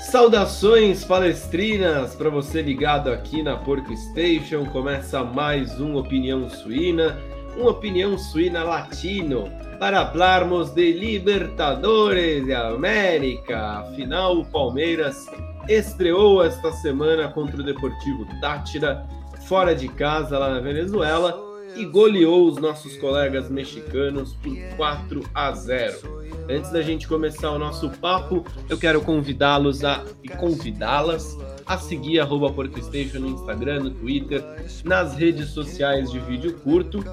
[0.00, 4.64] Saudações palestrinas para você ligado aqui na Porco Station.
[4.64, 7.18] Começa mais um Opinião Suína,
[7.54, 13.80] uma opinião suína latino para falarmos de Libertadores de América.
[13.80, 15.26] Afinal, o Palmeiras
[15.68, 19.06] estreou esta semana contra o Deportivo Tátira,
[19.46, 21.38] fora de casa lá na Venezuela,
[21.76, 26.20] e goleou os nossos colegas mexicanos por 4 a 0.
[26.48, 32.18] Antes da gente começar o nosso papo, eu quero convidá-los a e convidá-las a seguir
[32.18, 34.42] arroba PorcoStation no Instagram, no Twitter,
[34.84, 37.04] nas redes sociais de vídeo curto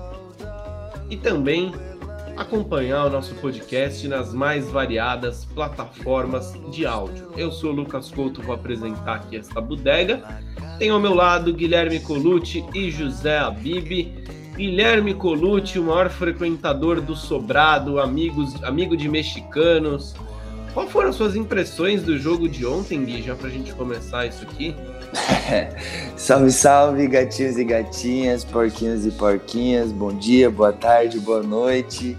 [1.09, 1.71] e também
[2.37, 7.31] acompanhar o nosso podcast nas mais variadas plataformas de áudio.
[7.35, 10.23] Eu sou o Lucas Couto, vou apresentar aqui esta bodega.
[10.77, 14.26] Tenho ao meu lado Guilherme Colucci e José Abibi.
[14.57, 20.15] Guilherme Colucci, o maior frequentador do Sobrado, amigos, amigo de mexicanos.
[20.73, 24.41] Qual foram as suas impressões do jogo de ontem, Gui, já pra gente começar isso
[24.41, 24.75] aqui?
[26.17, 29.91] salve, salve, gatinhos e gatinhas, porquinhos e porquinhas.
[29.91, 32.17] Bom dia, boa tarde, boa noite.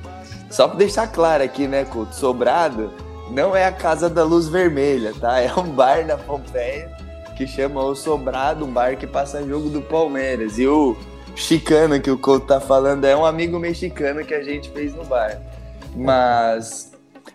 [0.48, 2.14] Só para deixar claro aqui, né, Couto?
[2.14, 2.92] Sobrado
[3.32, 5.40] não é a Casa da Luz Vermelha, tá?
[5.40, 6.88] É um bar na Pompeia
[7.36, 10.56] que chama o Sobrado, um bar que passa jogo do Palmeiras.
[10.56, 10.96] E o
[11.38, 15.04] chicana que o Couto tá falando é um amigo mexicano que a gente fez no
[15.04, 15.40] bar.
[15.96, 16.92] Mas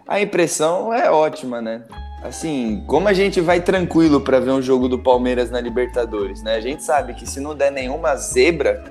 [0.07, 1.83] a impressão é ótima, né?
[2.21, 6.55] Assim, como a gente vai tranquilo para ver um jogo do Palmeiras na Libertadores, né?
[6.55, 8.83] A gente sabe que se não der nenhuma zebra,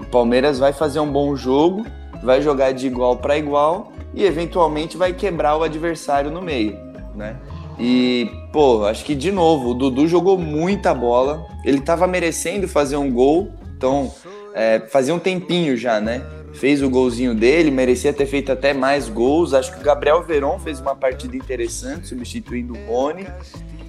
[0.00, 1.86] o Palmeiras vai fazer um bom jogo,
[2.22, 6.78] vai jogar de igual para igual e eventualmente vai quebrar o adversário no meio,
[7.14, 7.36] né?
[7.78, 12.96] E, pô, acho que de novo, o Dudu jogou muita bola, ele tava merecendo fazer
[12.96, 14.12] um gol, então
[14.54, 16.22] é, fazia um tempinho já, né?
[16.52, 19.52] Fez o golzinho dele, merecia ter feito até mais gols.
[19.52, 23.26] Acho que o Gabriel Veron fez uma partida interessante, substituindo o Rony.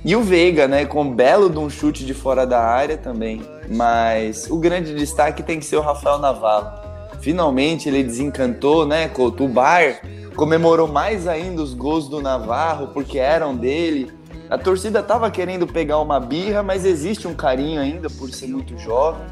[0.03, 3.41] E o Veiga, né, com um belo de um chute de fora da área também.
[3.69, 6.79] Mas o grande destaque tem que ser o Rafael Navarro.
[7.21, 9.45] Finalmente ele desencantou, né, Couto?
[9.45, 10.01] O Bar
[10.35, 14.11] comemorou mais ainda os gols do Navarro, porque eram dele.
[14.49, 18.77] A torcida estava querendo pegar uma birra, mas existe um carinho ainda por ser muito
[18.77, 19.25] jovem.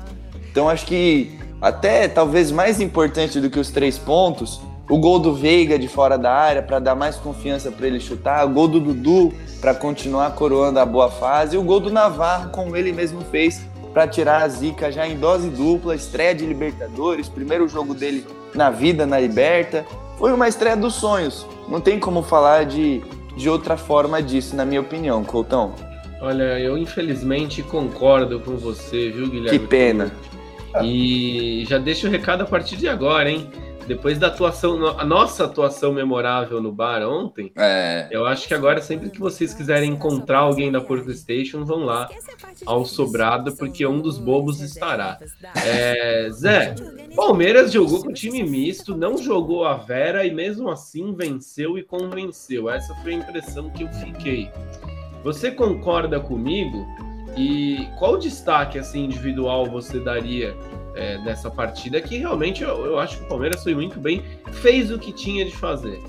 [0.53, 5.34] Então acho que até talvez mais importante do que os três pontos, o gol do
[5.34, 8.80] Veiga de fora da área para dar mais confiança para ele chutar, o gol do
[8.80, 13.22] Dudu para continuar coroando a boa fase, e o gol do Navarro, como ele mesmo
[13.31, 18.24] fez, para tirar a zica já em dose dupla, estreia de Libertadores, primeiro jogo dele
[18.53, 19.84] na vida na Liberta.
[20.19, 21.47] Foi uma estreia dos sonhos.
[21.68, 23.02] Não tem como falar de,
[23.36, 25.74] de outra forma disso, na minha opinião, Coutão.
[26.22, 29.59] Olha, eu infelizmente concordo com você, viu, Guilherme?
[29.59, 30.12] Que pena.
[30.82, 33.50] E já deixo o recado a partir de agora, hein?
[33.88, 38.08] Depois da atuação, a nossa atuação memorável no bar ontem, é.
[38.10, 42.10] eu acho que agora, sempre que vocês quiserem encontrar alguém da Porto Station, vão lá
[42.66, 45.20] ao Sobrado, porque um dos bobos estará.
[45.66, 46.76] É, Zé,
[47.14, 52.70] Palmeiras jogou com time misto, não jogou a Vera e mesmo assim venceu e convenceu.
[52.70, 54.50] Essa foi a impressão que eu fiquei.
[55.24, 56.86] Você concorda comigo
[57.36, 60.56] e qual destaque assim individual você daria
[60.96, 62.00] é, nessa partida?
[62.02, 64.24] Que realmente eu, eu, acho que o Palmeiras foi muito bem,
[64.62, 66.02] fez o que tinha de fazer.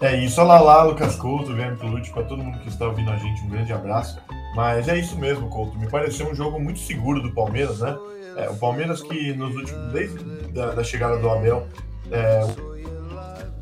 [0.00, 3.16] É isso, olá lá, Lucas Couto, Guilherme Pelute, para todo mundo que está ouvindo a
[3.16, 4.18] gente, um grande abraço.
[4.54, 5.76] Mas é isso mesmo, Couto.
[5.78, 7.96] Me pareceu um jogo muito seguro do Palmeiras, né?
[8.36, 10.18] É, o Palmeiras que nos últimos, desde
[10.52, 11.66] da, da chegada do Abel,
[12.10, 12.73] é,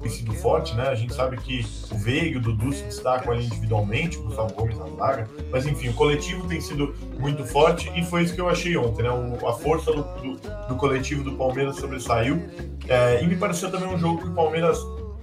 [0.03, 0.89] tem sido forte, né?
[0.89, 4.53] A gente sabe que o Veiga e o Dudu se destacam ali individualmente, o Gustavo
[4.55, 8.41] Gomes na zaga, mas enfim, o coletivo tem sido muito forte e foi isso que
[8.41, 9.09] eu achei ontem, né?
[9.47, 12.43] A força do, do, do, coletivo do Palmeiras sobressaiu
[12.89, 14.79] é, e me pareceu também um jogo que o Palmeiras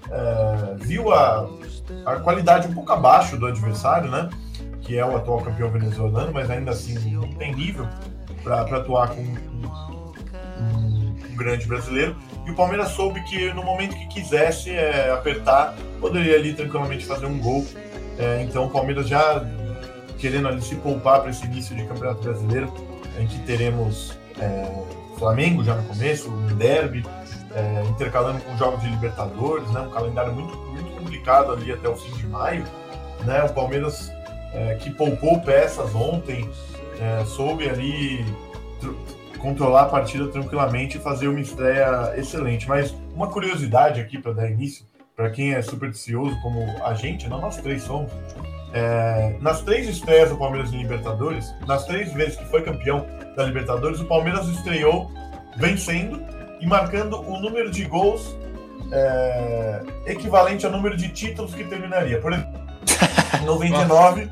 [0.10, 1.50] é, viu a,
[2.06, 4.30] a qualidade um pouco abaixo do adversário, né?
[4.82, 7.88] Que é o atual campeão venezuelano, mas ainda assim não tem nível
[8.44, 9.24] para atuar com
[11.40, 16.54] grande brasileiro e o Palmeiras soube que no momento que quisesse é, apertar, poderia ali
[16.54, 17.66] tranquilamente fazer um gol.
[18.18, 19.44] É, então o Palmeiras já
[20.20, 22.72] querendo ali se poupar para esse início de Campeonato Brasileiro,
[23.18, 24.70] em que teremos é,
[25.18, 27.06] Flamengo já no começo, um derby,
[27.54, 31.96] é, intercalando com jogos de Libertadores, né, um calendário muito, muito complicado ali até o
[31.96, 32.66] fim de maio.
[33.26, 34.12] Né, o Palmeiras
[34.54, 36.50] é, que poupou peças ontem,
[37.00, 38.26] é, soube ali
[39.40, 42.68] controlar a partida tranquilamente e fazer uma estreia excelente.
[42.68, 47.42] Mas uma curiosidade aqui para dar início, para quem é supersticioso como a gente, não,
[47.42, 48.12] nós três somos,
[48.74, 53.06] é, nas três estreias do Palmeiras em Libertadores, nas três vezes que foi campeão
[53.36, 55.12] da Libertadores, o Palmeiras estreou
[55.58, 56.22] vencendo
[56.60, 58.38] e marcando o número de gols
[58.92, 62.20] é, equivalente ao número de títulos que terminaria.
[62.20, 62.60] Por exemplo,
[63.46, 64.30] 99,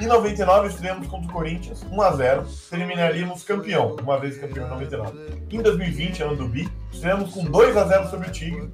[0.00, 2.44] em 99 estreamos contra o Corinthians, 1x0.
[2.70, 5.18] Terminaríamos campeão, uma vez campeão em 99.
[5.50, 8.72] Em 2020, ano do Bi, estreamos com 2x0 sobre o Tigre.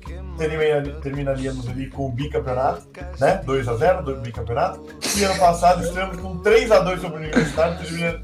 [1.03, 2.87] Terminaríamos ali com o bicampeonato,
[3.19, 3.43] né?
[3.45, 4.85] 2x0 do bicampeonato.
[5.17, 7.77] E ano passado estreamos com 3x2 sobre o Universitário.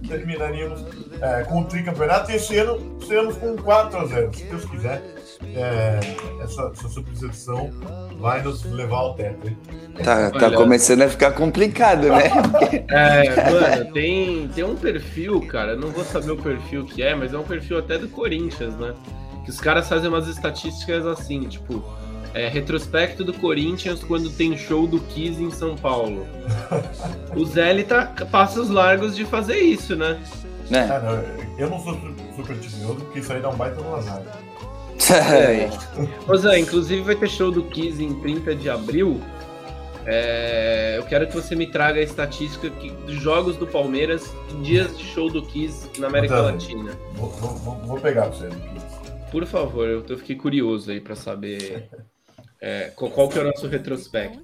[0.06, 0.84] Terminaríamos
[1.20, 2.30] é, com o tricampeonato.
[2.30, 4.34] E esse ano estreamos com 4x0.
[4.34, 5.02] Se Deus quiser,
[5.54, 6.00] é,
[6.42, 7.70] essa, essa substituição
[8.18, 9.48] vai nos levar ao teto.
[9.48, 9.56] Hein?
[10.02, 12.30] Tá, tá começando a ficar complicado, né?
[12.88, 17.32] é, mano, tem, tem um perfil, cara, não vou saber o perfil que é, mas
[17.32, 18.94] é um perfil até do Corinthians, né?
[19.44, 21.84] Que os caras fazem umas estatísticas assim, tipo,
[22.34, 26.26] é, retrospecto do Corinthians quando tem show do Kiss em São Paulo.
[27.36, 30.20] O Zé, ele tá passos largos de fazer isso, né?
[30.70, 30.86] né?
[30.86, 31.94] Não, eu não sou
[32.34, 32.56] super
[32.96, 34.22] porque isso aí dá um baita no azar.
[35.12, 35.70] É.
[36.36, 39.20] Zé, inclusive vai ter show do Kiss em 30 de abril.
[40.06, 44.62] É, eu quero que você me traga a estatística que, dos jogos do Palmeiras em
[44.62, 46.92] dias de show do Kiss na América então, Latina.
[47.14, 48.48] Vou, vou, vou pegar pra você.
[49.30, 51.88] Por favor, eu, eu fiquei curioso aí para saber
[52.66, 54.40] é, qual que é o nosso retrospecto.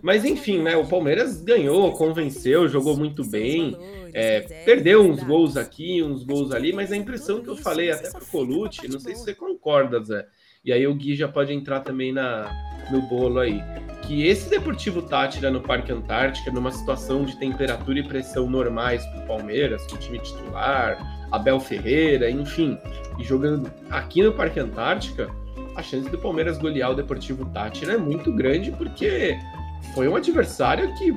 [0.00, 0.74] Mas enfim, né?
[0.74, 3.76] O Palmeiras ganhou, convenceu, jogou muito bem,
[4.14, 8.10] é, perdeu uns gols aqui, uns gols ali, mas a impressão que eu falei até
[8.10, 10.26] para Colucci, não sei se você concorda, Zé.
[10.64, 12.50] E aí o Gui já pode entrar também na,
[12.90, 13.62] no bolo aí.
[14.00, 19.24] Que esse Deportivo Tátira no Parque Antártica, numa situação de temperatura e pressão normais para
[19.24, 20.96] o Palmeiras, com o time titular,
[21.30, 22.78] Abel Ferreira, enfim,
[23.18, 25.28] e jogando aqui no Parque Antártica,
[25.78, 29.38] a chance do Palmeiras golear o Deportivo Tátira é muito grande, porque
[29.94, 31.14] foi um adversário que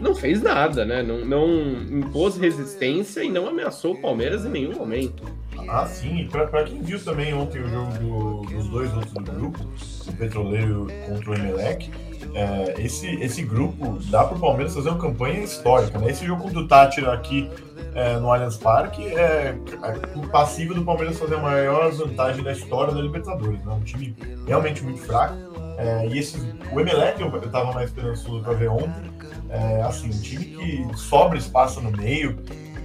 [0.00, 1.02] não fez nada, né?
[1.02, 5.22] Não, não impôs resistência e não ameaçou o Palmeiras em nenhum momento.
[5.68, 6.26] Ah, sim.
[6.30, 9.66] Para quem viu também ontem o jogo do, dos dois outros do grupo,
[10.08, 11.90] o Petroleiro contra o Emelec,
[12.34, 15.98] é, esse, esse grupo dá para o Palmeiras fazer uma campanha histórica.
[15.98, 16.10] Né?
[16.10, 17.50] Esse jogo do Tátira aqui
[17.94, 22.52] é, no Allianz Parque é, é o passivo do Palmeiras fazer a maior vantagem da
[22.52, 23.64] história da Libertadores.
[23.64, 23.72] Né?
[23.72, 24.16] Um time
[24.46, 25.34] realmente muito fraco.
[25.76, 26.38] É, e esse,
[26.72, 29.10] o Emelec eu estava mais esperançoso para ver ontem.
[29.48, 32.38] É, assim, um time que sobra espaço no meio,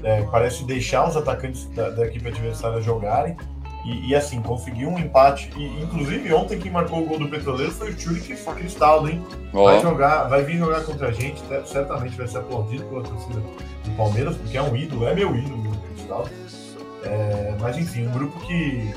[0.04, 3.38] é, parece deixar os atacantes da, da equipe adversária jogarem.
[3.86, 5.52] E, e, assim, conseguiu um empate.
[5.56, 9.24] E, inclusive, ontem quem marcou o gol do Petroleiro foi o Churik Cristaldo, hein?
[9.54, 9.66] Oh.
[9.66, 13.92] Vai jogar, vai vir jogar contra a gente, certamente vai ser aplaudido pela torcida do
[13.96, 16.32] Palmeiras, porque é um ídolo, é meu ídolo o Cristaldo.
[17.04, 18.92] É, mas enfim, um grupo que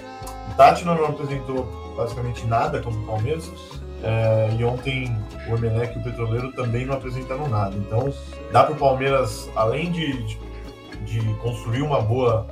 [0.50, 3.50] o Tati não apresentou basicamente nada contra o Palmeiras.
[4.02, 5.14] É, e ontem
[5.48, 7.76] o Emelec e o Petroleiro também não apresentaram nada.
[7.76, 8.12] Então
[8.52, 10.38] dá para o Palmeiras, além de, de,
[11.04, 12.46] de construir uma boa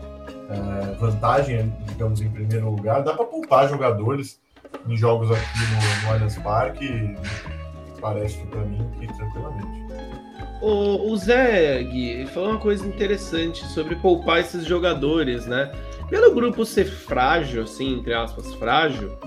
[0.50, 3.02] é, vantagem, digamos, em primeiro lugar.
[3.02, 4.40] Dá para poupar jogadores
[4.88, 7.16] em jogos aqui no, no Allianz Parque,
[8.00, 9.87] parece para mim que tranquilamente.
[10.60, 15.70] O, o Zé Gui falou uma coisa interessante sobre poupar esses jogadores, né?
[16.08, 19.19] Pelo grupo ser frágil, assim, entre aspas, frágil,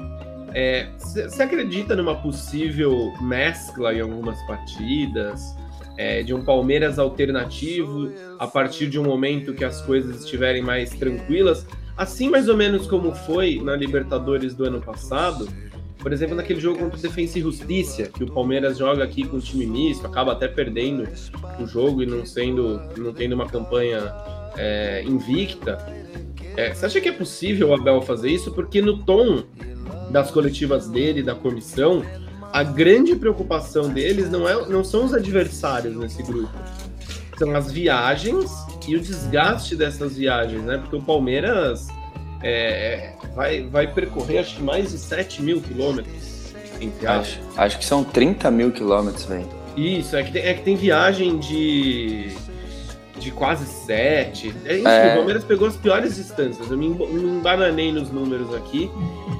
[0.97, 5.55] você é, acredita numa possível mescla em algumas partidas?
[5.99, 8.09] É, de um Palmeiras alternativo
[8.39, 11.67] a partir de um momento que as coisas estiverem mais tranquilas,
[11.97, 15.45] assim mais ou menos como foi na Libertadores do ano passado,
[15.97, 19.35] por exemplo, naquele jogo contra o Defensa e Justiça, que o Palmeiras joga aqui com
[19.35, 21.05] o time misto, acaba até perdendo
[21.59, 24.09] o jogo e não sendo, não tendo uma campanha
[24.55, 25.85] é, invicta.
[26.55, 28.53] É, você acha que é possível o Abel fazer isso?
[28.53, 29.43] Porque no tom
[30.09, 32.01] das coletivas dele, da comissão,
[32.51, 36.53] a grande preocupação deles não, é, não são os adversários nesse grupo.
[37.37, 38.51] São as viagens
[38.87, 40.77] e o desgaste dessas viagens, né?
[40.77, 41.87] Porque o Palmeiras
[42.41, 46.53] é, vai, vai percorrer acho que mais de 7 mil quilômetros.
[47.05, 49.47] Acho, acho que são 30 mil quilômetros, velho.
[49.75, 52.29] Isso, é que, tem, é que tem viagem de,
[53.19, 54.53] de quase 7.
[54.65, 55.11] É, enfim, é.
[55.13, 56.71] o Palmeiras pegou as piores distâncias.
[56.71, 58.89] Eu me, me embananei nos números aqui.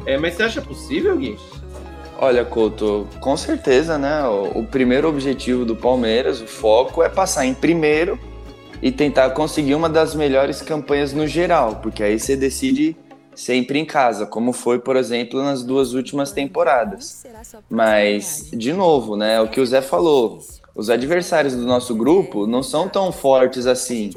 [0.06, 1.38] É, mas você acha possível, Gui?
[2.22, 4.26] Olha, Couto, com certeza, né?
[4.26, 8.20] O, o, primeiro objetivo do Palmeiras, o foco, é passar em primeiro
[8.82, 12.94] e tentar conseguir uma das melhores campanhas no geral, porque aí você decide
[13.34, 17.26] sempre em casa, como foi, por exemplo, nas duas últimas temporadas.
[17.70, 19.40] Mas, de novo, né?
[19.40, 20.40] O que o Zé falou,
[20.76, 24.10] os adversários do nosso grupo não são tão fortes assim.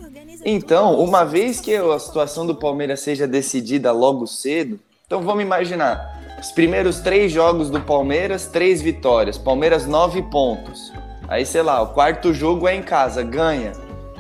[0.45, 6.22] Então, uma vez que a situação do Palmeiras seja decidida logo cedo, então vamos imaginar
[6.43, 9.39] os primeiros três jogos do Palmeiras, três vitórias.
[9.39, 10.93] Palmeiras, nove pontos.
[11.29, 13.71] Aí, sei lá, o quarto jogo é em casa, ganha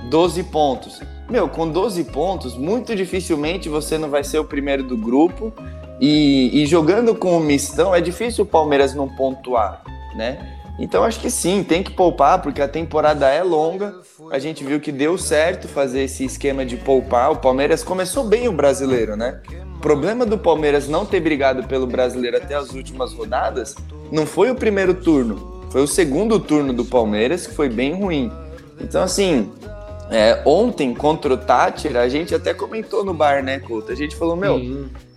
[0.08, 1.02] 12 pontos.
[1.28, 5.52] Meu, com 12 pontos, muito dificilmente você não vai ser o primeiro do grupo.
[6.00, 9.82] E, e jogando com o mistão, é difícil o Palmeiras não pontuar,
[10.14, 10.61] né?
[10.82, 13.94] Então acho que sim, tem que poupar, porque a temporada é longa.
[14.32, 17.30] A gente viu que deu certo fazer esse esquema de poupar.
[17.30, 19.40] O Palmeiras começou bem o brasileiro, né?
[19.76, 23.76] O problema do Palmeiras não ter brigado pelo brasileiro até as últimas rodadas
[24.10, 28.32] não foi o primeiro turno, foi o segundo turno do Palmeiras que foi bem ruim.
[28.80, 29.52] Então, assim,
[30.10, 33.92] é, ontem contra o Tátira, a gente até comentou no bar, né, Couto?
[33.92, 34.60] A gente falou, meu,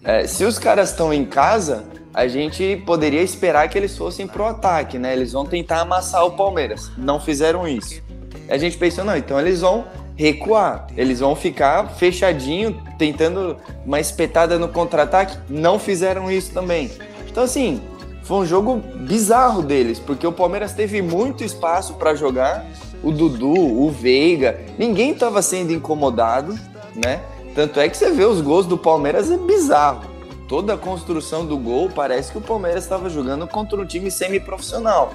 [0.04, 4.46] é, se os caras estão em casa, a gente poderia esperar que eles fossem pro
[4.46, 5.12] ataque, né?
[5.12, 6.90] Eles vão tentar amassar o Palmeiras.
[6.98, 8.02] Não fizeram isso.
[8.48, 9.84] A gente pensou, não, então eles vão
[10.16, 10.88] recuar.
[10.96, 15.38] Eles vão ficar fechadinho, tentando uma espetada no contra-ataque.
[15.50, 16.90] Não fizeram isso também.
[17.30, 17.82] Então, assim,
[18.24, 22.66] foi um jogo bizarro deles, porque o Palmeiras teve muito espaço para jogar.
[23.04, 26.58] O Dudu, o Veiga, ninguém estava sendo incomodado,
[26.96, 27.20] né?
[27.54, 30.15] Tanto é que você vê os gols do Palmeiras é bizarro
[30.48, 35.14] toda a construção do gol, parece que o Palmeiras estava jogando contra um time semi-profissional,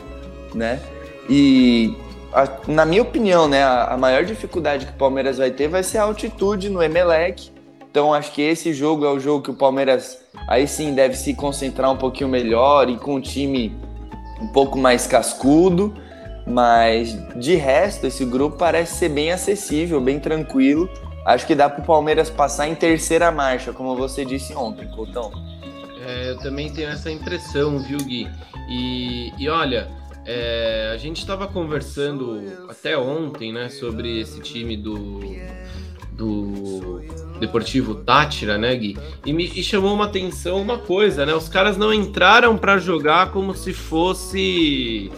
[0.55, 0.81] né?
[1.29, 1.95] E
[2.33, 5.83] a, na minha opinião, né, a, a, maior dificuldade que o Palmeiras vai ter vai
[5.83, 7.51] ser a altitude no Emelec.
[7.91, 11.35] Então acho que esse jogo é o jogo que o Palmeiras aí sim deve se
[11.35, 13.77] concentrar um pouquinho melhor e com um time
[14.41, 15.93] um pouco mais cascudo,
[16.47, 20.89] mas de resto esse grupo parece ser bem acessível, bem tranquilo
[21.31, 25.31] Acho que dá para o Palmeiras passar em terceira marcha, como você disse ontem, Coutão.
[26.05, 28.29] É, eu também tenho essa impressão, viu, Gui?
[28.69, 29.89] E, e olha,
[30.27, 35.21] é, a gente estava conversando até ontem, né, sobre esse time do,
[36.11, 37.01] do
[37.39, 38.99] Deportivo Tátira, né, Gui?
[39.25, 41.33] E me e chamou uma atenção uma coisa, né?
[41.33, 45.13] Os caras não entraram para jogar como se fosse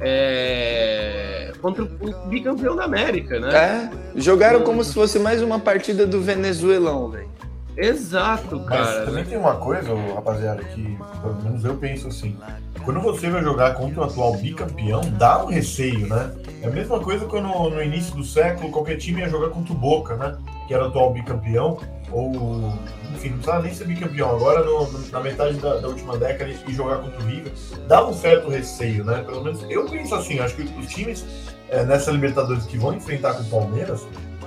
[0.00, 3.54] é, contra o bicampeão da América, né?
[3.54, 7.28] É, jogaram como se fosse mais uma partida do venezuelão, velho.
[7.76, 8.84] Exato, cara.
[8.84, 12.36] Mas também tem uma coisa, rapaziada, que pelo menos eu penso assim.
[12.84, 16.32] Quando você vai jogar contra o atual bicampeão, dá um receio, né?
[16.60, 19.76] É a mesma coisa quando no início do século qualquer time ia jogar contra o
[19.76, 20.36] Boca, né?
[20.66, 21.78] Que era o atual bicampeão,
[22.12, 22.72] ou
[23.14, 24.30] enfim, não precisava nem ser bicampeão.
[24.30, 27.52] Agora, no, na metade da, da, última década, e jogar contra o River,
[27.86, 29.22] dá um certo receio, né?
[29.24, 31.24] Pelo menos eu penso assim, acho que os times
[31.70, 34.06] é, nessa Libertadores que vão enfrentar com o Palmeiras,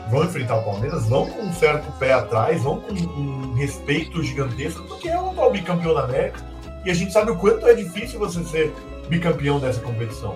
[0.09, 4.83] vão enfrentar o Palmeiras, vão com um certo pé atrás, vão com um respeito gigantesco,
[4.83, 6.39] porque é o atual bicampeão da América,
[6.85, 8.73] e a gente sabe o quanto é difícil você ser
[9.07, 10.35] bicampeão dessa competição.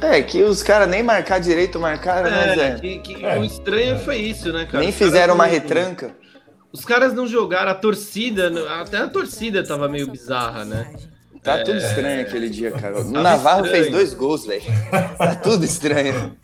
[0.00, 2.78] É, que os caras nem marcar direito marcaram, né, é, né, Zé?
[2.80, 3.98] Que, que é, o estranho é.
[3.98, 4.82] foi isso, né, cara?
[4.82, 6.14] Nem fizeram uma retranca.
[6.74, 8.50] Os caras não jogaram, a torcida,
[8.80, 10.92] até a torcida tava meio bizarra, né?
[11.40, 11.86] Tá tudo é.
[11.86, 13.00] estranho aquele dia, cara.
[13.00, 13.84] O Navarro estranho.
[13.84, 14.64] fez dois gols, velho.
[15.16, 16.36] Tá tudo estranho.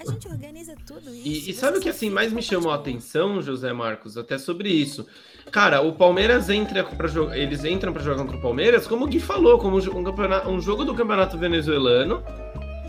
[1.24, 4.68] E, e, sabe o que assim mais me chamou a atenção, José Marcos, até sobre
[4.68, 5.04] isso?
[5.50, 9.08] Cara, o Palmeiras entra para jogar, eles entram para jogar contra o Palmeiras, como o
[9.08, 12.22] Gui falou, como um, um jogo do Campeonato Venezuelano,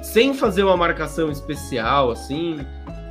[0.03, 2.59] sem fazer uma marcação especial assim,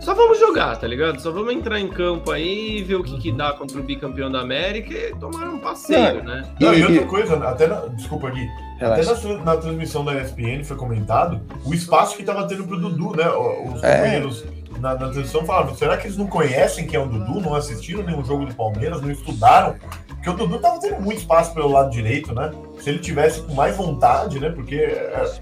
[0.01, 1.21] só vamos jogar, tá ligado?
[1.21, 4.41] Só vamos entrar em campo aí, ver o que, que dá contra o bicampeão da
[4.41, 6.51] América e tomar um passeio, né?
[6.59, 8.49] Não, e outra coisa, até na, desculpa aqui,
[8.81, 13.15] até na, na, transmissão da ESPN foi comentado o espaço que tava tendo pro Dudu,
[13.15, 13.29] né?
[13.29, 13.97] Os é.
[13.97, 14.45] companheiros
[14.81, 18.03] na, na transmissão falavam, será que eles não conhecem quem é o Dudu, não assistiram
[18.03, 19.77] nenhum jogo do Palmeiras, não estudaram?
[20.09, 22.51] Porque o Dudu tava tendo muito espaço pelo lado direito, né?
[22.79, 24.49] Se ele tivesse com mais vontade, né?
[24.49, 24.77] Porque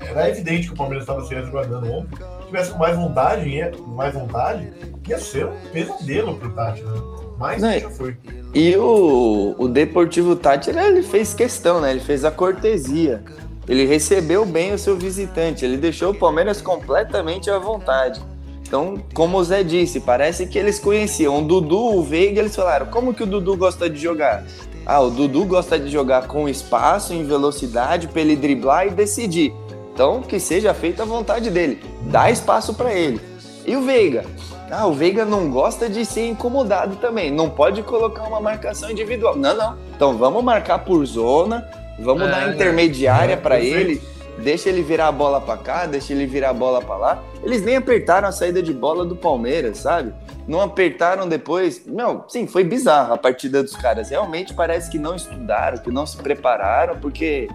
[0.01, 2.19] era evidente que o Palmeiras estava se resguardando ontem
[2.49, 4.73] tivesse mais vontade, ia, mais vontade,
[5.07, 7.01] ia ser um pesadelo pro Tati, né?
[7.39, 8.17] Mas Não, já foi.
[8.53, 11.93] E o, o Deportivo Tati, ele fez questão, né?
[11.93, 13.23] Ele fez a cortesia.
[13.69, 18.21] Ele recebeu bem o seu visitante, ele deixou o Palmeiras completamente à vontade.
[18.67, 22.87] Então, como o Zé disse, parece que eles conheciam o Dudu, o Veiga, eles falaram,
[22.87, 24.45] como que o Dudu gosta de jogar?
[24.85, 29.55] Ah, o Dudu gosta de jogar com espaço, em velocidade, para ele driblar e decidir.
[29.93, 31.83] Então, que seja feita a vontade dele.
[32.09, 33.21] Dá espaço para ele.
[33.67, 34.25] E o Veiga?
[34.71, 37.31] Ah, o Veiga não gosta de ser incomodado também.
[37.31, 39.37] Não pode colocar uma marcação individual.
[39.37, 39.77] Não, não.
[39.95, 44.03] Então vamos marcar por zona, vamos é, dar intermediária é, para ele,
[44.39, 47.23] deixa ele virar a bola para cá, deixa ele virar a bola para lá.
[47.43, 50.15] Eles nem apertaram a saída de bola do Palmeiras, sabe?
[50.47, 51.85] Não apertaram depois.
[51.87, 54.09] Não, sim, foi bizarro a partida dos caras.
[54.09, 57.49] Realmente parece que não estudaram, que não se prepararam, porque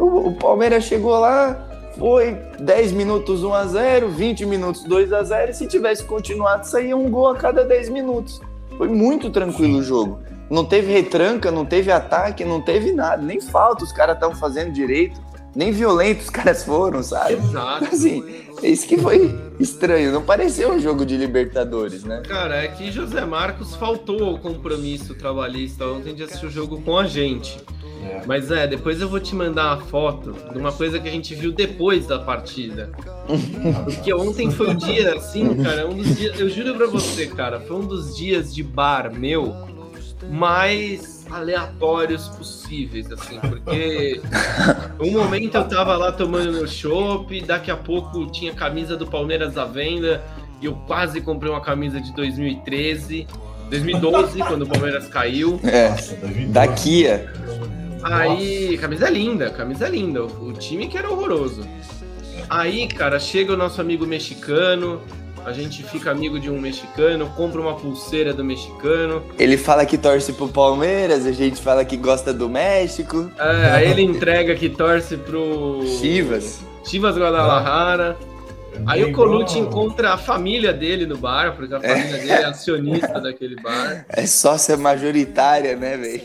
[0.00, 5.22] o, o Palmeiras chegou lá, foi 10 minutos 1 a 0 20 minutos 2 a
[5.22, 8.40] 0 e se tivesse continuado, saía um gol a cada 10 minutos.
[8.76, 10.20] Foi muito tranquilo o jogo.
[10.50, 14.72] Não teve retranca, não teve ataque, não teve nada, nem falta os caras estavam fazendo
[14.72, 15.20] direito.
[15.54, 17.34] Nem violentos os caras foram, sabe?
[17.34, 17.84] Exato.
[17.84, 18.24] Assim,
[18.62, 20.12] é isso que foi estranho.
[20.12, 22.22] Não pareceu um jogo de Libertadores, né?
[22.26, 26.98] Cara, é que José Marcos faltou ao compromisso trabalhista ontem de assistir o jogo com
[26.98, 27.56] a gente.
[28.04, 28.22] É.
[28.26, 31.34] Mas é, depois eu vou te mandar uma foto de uma coisa que a gente
[31.34, 32.90] viu depois da partida.
[33.84, 36.38] Porque ontem foi um dia, assim, cara, um dos dias.
[36.38, 39.54] Eu juro pra você, cara, foi um dos dias de bar meu
[40.30, 44.20] mais aleatórios possíveis, assim, porque
[45.00, 49.56] um momento eu tava lá tomando meu chopp, daqui a pouco tinha camisa do Palmeiras
[49.56, 50.22] à venda,
[50.60, 53.26] e eu quase comprei uma camisa de 2013,
[53.70, 55.58] 2012, quando o Palmeiras caiu.
[55.64, 55.90] É.
[55.90, 56.46] Nossa, 2012.
[56.52, 57.32] Da Kia.
[58.02, 60.22] Aí, camisa linda, camisa linda.
[60.22, 61.66] O time que era horroroso.
[62.50, 65.00] Aí, cara, chega o nosso amigo mexicano,
[65.44, 69.22] a gente fica amigo de um mexicano, compra uma pulseira do mexicano.
[69.38, 73.30] Ele fala que torce pro Palmeiras, a gente fala que gosta do México.
[73.38, 76.60] É, aí ele entrega que torce pro Chivas.
[76.84, 78.16] Chivas Guadalajara.
[78.86, 82.44] Aí o Lembrou- Colucci encontra a família dele no bar, porque a família dele é
[82.44, 84.04] acionista daquele bar.
[84.08, 86.22] É sócia majoritária, né, velho?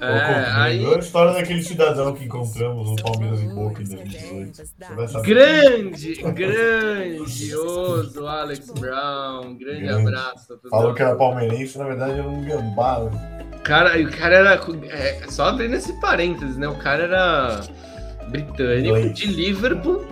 [0.00, 4.56] É, aí a história daquele cidadão que encontramos no Palmeiras em Boca em 2018.
[4.56, 5.26] Você vai saber.
[5.28, 10.08] grande, grandioso Alex Brown, grande Grande.
[10.08, 10.58] abraço.
[10.70, 13.00] Falou que era palmeirense, na verdade era um gambá.
[13.00, 13.40] né?
[13.62, 14.54] Cara, o cara era.
[14.90, 16.68] é, só abrindo esse parênteses, né?
[16.68, 17.60] O cara era
[18.28, 19.14] britânico, Inglês.
[19.14, 20.04] de Liverpool,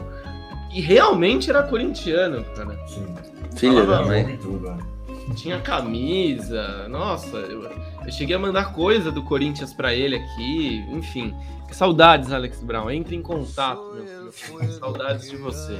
[0.74, 2.78] e realmente era corintiano, cara.
[2.86, 3.14] Sim.
[3.56, 4.24] Filha da mãe.
[4.24, 4.38] Né?
[5.36, 11.34] Tinha camisa, nossa, eu, eu cheguei a mandar coisa do Corinthians pra ele aqui, enfim.
[11.70, 14.72] Saudades, Alex Brown, entre em contato, meu filho.
[14.72, 15.78] Saudades de você.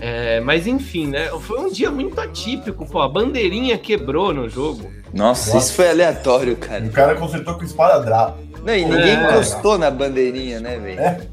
[0.00, 1.28] É, mas enfim, né?
[1.40, 3.00] Foi um dia muito atípico, pô.
[3.00, 4.90] A bandeirinha quebrou no jogo.
[5.12, 6.84] Nossa, isso foi aleatório, cara.
[6.84, 8.38] o cara consertou com esparadrapo.
[8.64, 9.30] Não, e ninguém É.
[9.30, 11.28] encostou na bandeirinha, né, velho?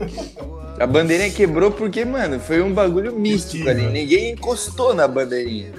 [0.81, 3.85] A bandeirinha quebrou porque, mano, foi um bagulho místico ali.
[3.85, 5.71] Ninguém encostou na bandeirinha.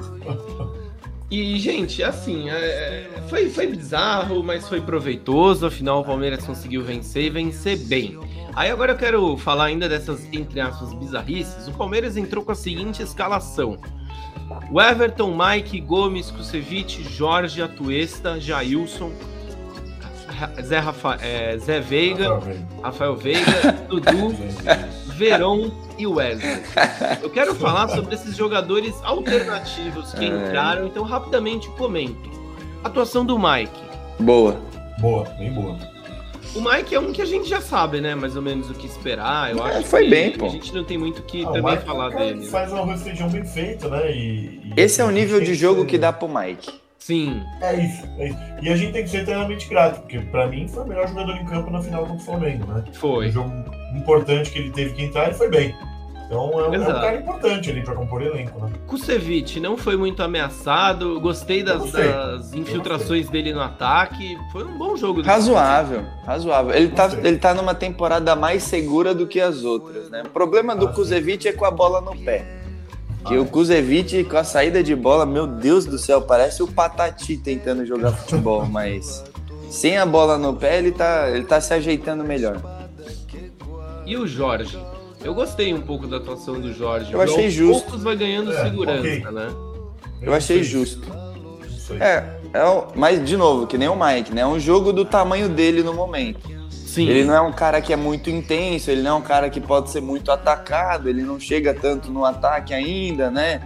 [1.28, 5.66] E, gente, assim, é, foi, foi bizarro, mas foi proveitoso.
[5.66, 8.18] Afinal, o Palmeiras conseguiu vencer e vencer bem.
[8.54, 11.66] Aí agora eu quero falar ainda dessas, entre aspas, bizarrices.
[11.66, 13.78] O Palmeiras entrou com a seguinte escalação.
[14.70, 19.10] O Everton, Mike, Gomes, Kusevich, Jorge, Atuesta, Jailson,
[20.62, 22.66] Zé, Rafa, é, Zé Veiga, Tá vendo?
[22.82, 24.34] Rafael Veiga, Dudu,
[25.16, 26.62] Verón e Wesley.
[27.22, 30.28] Eu quero falar sobre esses jogadores alternativos que É.
[30.28, 32.30] entraram, então rapidamente comento.
[32.84, 33.80] Atuação do Mike.
[34.18, 34.60] Boa.
[34.98, 35.76] Boa, bem boa.
[36.54, 38.14] O Mike é um que a gente já sabe, né?
[38.14, 39.50] Mais ou menos o que esperar.
[39.56, 40.46] Eu É, acho foi que bem, pô.
[40.46, 42.46] A gente não tem muito o que Ah, o também é um falar dele.
[42.46, 44.10] Faz um feijão bem feito, né?
[44.12, 46.70] E, e- Esse é o nível de jogo ser- que dá pro Mike.
[47.02, 48.38] Sim, É isso, é isso.
[48.62, 51.34] E a gente tem que ser eternamente grato, porque pra mim foi o melhor jogador
[51.34, 52.84] em campo na final contra o Flamengo, né?
[52.92, 53.28] foi.
[53.28, 53.52] Um jogo
[53.96, 55.74] importante que ele teve que entrar e foi bem.
[56.26, 58.72] Então é um, é um cara importante ali pra compor elenco, né?
[58.86, 61.20] Kusevich não foi muito ameaçado.
[61.20, 62.06] Gostei das, gostei.
[62.06, 64.38] das infiltrações dele no ataque.
[64.52, 65.22] Foi um bom jogo.
[65.22, 66.72] Razoável, razoável.
[66.72, 70.22] Ele tá, ele tá numa temporada mais segura do que as outras, né?
[70.24, 72.61] O problema do Ah, é com a bola no pé.
[73.26, 73.44] Que o.
[73.46, 78.12] Kuzevic, com a saída de bola, meu Deus do céu, parece o Patati tentando jogar
[78.12, 79.22] futebol, mas
[79.70, 82.60] sem a bola no pé, ele tá, ele tá se ajeitando melhor.
[84.04, 84.78] E o Jorge?
[85.24, 87.12] Eu gostei um pouco da atuação do Jorge.
[87.12, 87.82] Eu achei Aos justo.
[87.84, 89.20] poucos vai ganhando É, segurança, ok.
[89.30, 89.48] né?
[90.20, 91.06] Eu achei justo.
[92.00, 94.40] É, é o- mas de novo, que nem o Mike, né?
[94.40, 96.40] É um jogo do tamanho dele no momento.
[96.92, 97.08] Sim.
[97.08, 99.60] Ele não é um cara que é muito intenso, ele não é um cara que
[99.60, 103.62] pode ser muito atacado, ele não chega tanto no ataque ainda, né?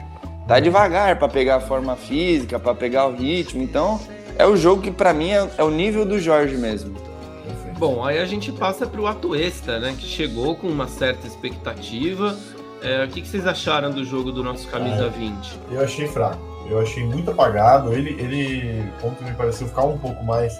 [0.47, 3.61] Tá devagar pra pegar a forma física, pra pegar o ritmo.
[3.61, 4.01] Então,
[4.39, 6.95] é o jogo que pra mim é, é o nível do Jorge mesmo.
[6.95, 7.79] Perfeito.
[7.81, 9.97] Bom, aí a gente passa pro Atuesta, né?
[9.99, 12.37] Que chegou com uma certa expectativa.
[12.81, 15.09] É, o que, que vocês acharam do jogo do nosso camisa É.
[15.09, 15.59] 20?
[15.73, 16.39] Eu achei fraco.
[16.71, 17.93] Eu achei muito apagado.
[17.93, 20.57] Ele, ele ontem me pareceu ficar um pouco mais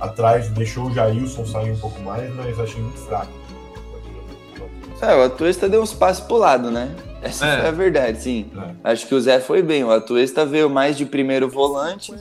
[0.00, 3.32] atrás, deixou o Jailson sair um pouco mais, mas achei muito fraco.
[5.00, 6.90] É, o Atuesta deu uns passos pro lado, né?
[7.20, 7.58] Essa É.
[7.60, 8.50] foi a verdade, sim.
[8.84, 8.92] É.
[8.92, 9.82] Acho que o Zé foi bem.
[9.84, 12.12] O Atuesta veio mais de primeiro volante,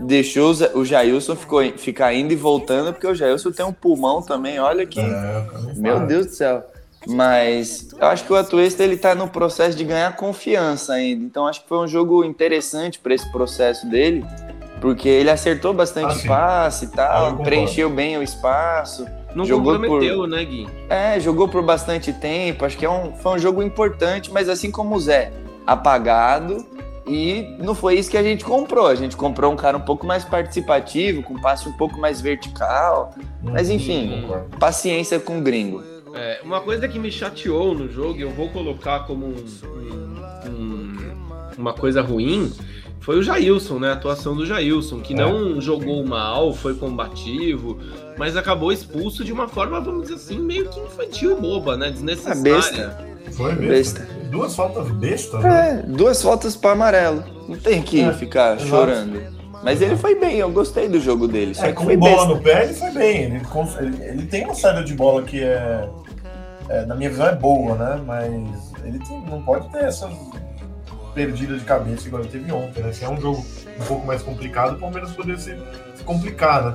[0.00, 4.58] deixou o Jailson ficou, ficar indo e voltando, porque o Jailson tem um pulmão também,
[4.58, 5.00] olha que.
[5.00, 6.06] É, Meu.
[6.06, 6.64] Deus do céu.
[7.06, 11.22] Mas eu acho que o Atuesta ele tá no processo de ganhar confiança ainda.
[11.24, 14.24] Então acho que foi um jogo interessante para esse processo dele,
[14.84, 16.28] porque ele acertou bastante Ah, sim.
[16.28, 17.44] passe e Ah, tal, concordo.
[17.44, 19.06] preencheu bem o espaço.
[19.34, 20.68] Não Jogou comprometeu, né, Gui?
[20.90, 22.66] É, jogou por bastante tempo.
[22.66, 25.32] Acho que é um, foi um jogo importante, mas assim como o Zé,
[25.66, 26.66] apagado.
[27.06, 28.86] E não foi isso que a gente comprou.
[28.86, 33.14] A gente comprou um cara um pouco mais participativo, com passe um pouco mais vertical.
[33.42, 34.58] Mas enfim, Concordo.
[34.58, 35.82] paciência com o gringo.
[36.14, 39.34] É, uma coisa que me chateou no jogo, eu vou colocar como um,
[39.66, 40.96] um, um,
[41.56, 42.52] uma coisa ruim,
[43.04, 43.90] foi o Jailson, né?
[43.90, 45.16] A atuação do Jailson, que é.
[45.16, 47.78] não jogou mal, foi combativo,
[48.16, 51.90] mas acabou expulso de uma forma, vamos dizer assim, meio que infantil boba, né?
[51.90, 52.42] Desnecessária.
[52.42, 53.04] besta.
[53.32, 54.00] Foi besta.
[54.00, 54.28] besta.
[54.30, 55.84] Duas faltas bestas, né?
[55.84, 57.22] É, duas faltas para amarelo.
[57.46, 58.70] Não tem que é, ficar exato.
[58.70, 59.22] chorando.
[59.62, 61.54] Mas ele foi bem, eu gostei do jogo dele.
[61.54, 62.26] Só é, com bola besta.
[62.26, 63.22] no pé, ele foi bem.
[63.24, 63.42] Ele,
[63.80, 65.90] ele, ele, tem uma saída de bola que é,
[66.70, 68.02] é, na minha visão, é boa, né?
[68.06, 70.10] Mas ele tem, não pode ter essas
[71.14, 72.92] perdidas de cabeça igual ele teve ontem, né?
[72.92, 73.44] Se é um jogo
[73.80, 75.56] um pouco mais complicado, o Palmeiras poderia se,
[75.94, 76.74] se complicar, né?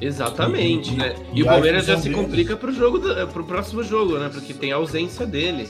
[0.00, 1.14] Exatamente, e, né?
[1.32, 2.16] E, e o Palmeiras já se dele...
[2.16, 4.28] complica pro jogo, do, pro próximo jogo, né?
[4.32, 5.68] Porque tem a ausência dele.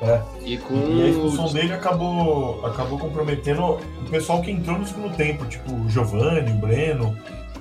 [0.00, 0.20] É.
[0.44, 0.74] E, com...
[0.74, 5.72] e a expulsão dele acabou, acabou comprometendo o pessoal que entrou no segundo tempo, tipo
[5.72, 7.16] o Giovanni, o Breno,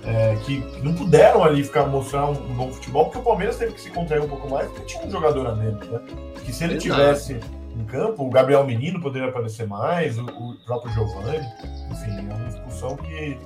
[0.05, 3.73] é, que não puderam ali ficar mostrar um, um, bom futebol, porque o Palmeiras teve
[3.73, 5.99] que se contrair um pouco mais, porque tinha um jogador a menos, né?
[6.43, 6.89] Que se ele Exato.
[6.89, 7.39] tivesse
[7.75, 11.45] em campo, o Gabriel Menino poderia aparecer mais, o, o próprio Giovanni,
[11.91, 13.37] enfim, é uma expulsão que,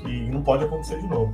[0.00, 1.32] que não pode acontecer de novo.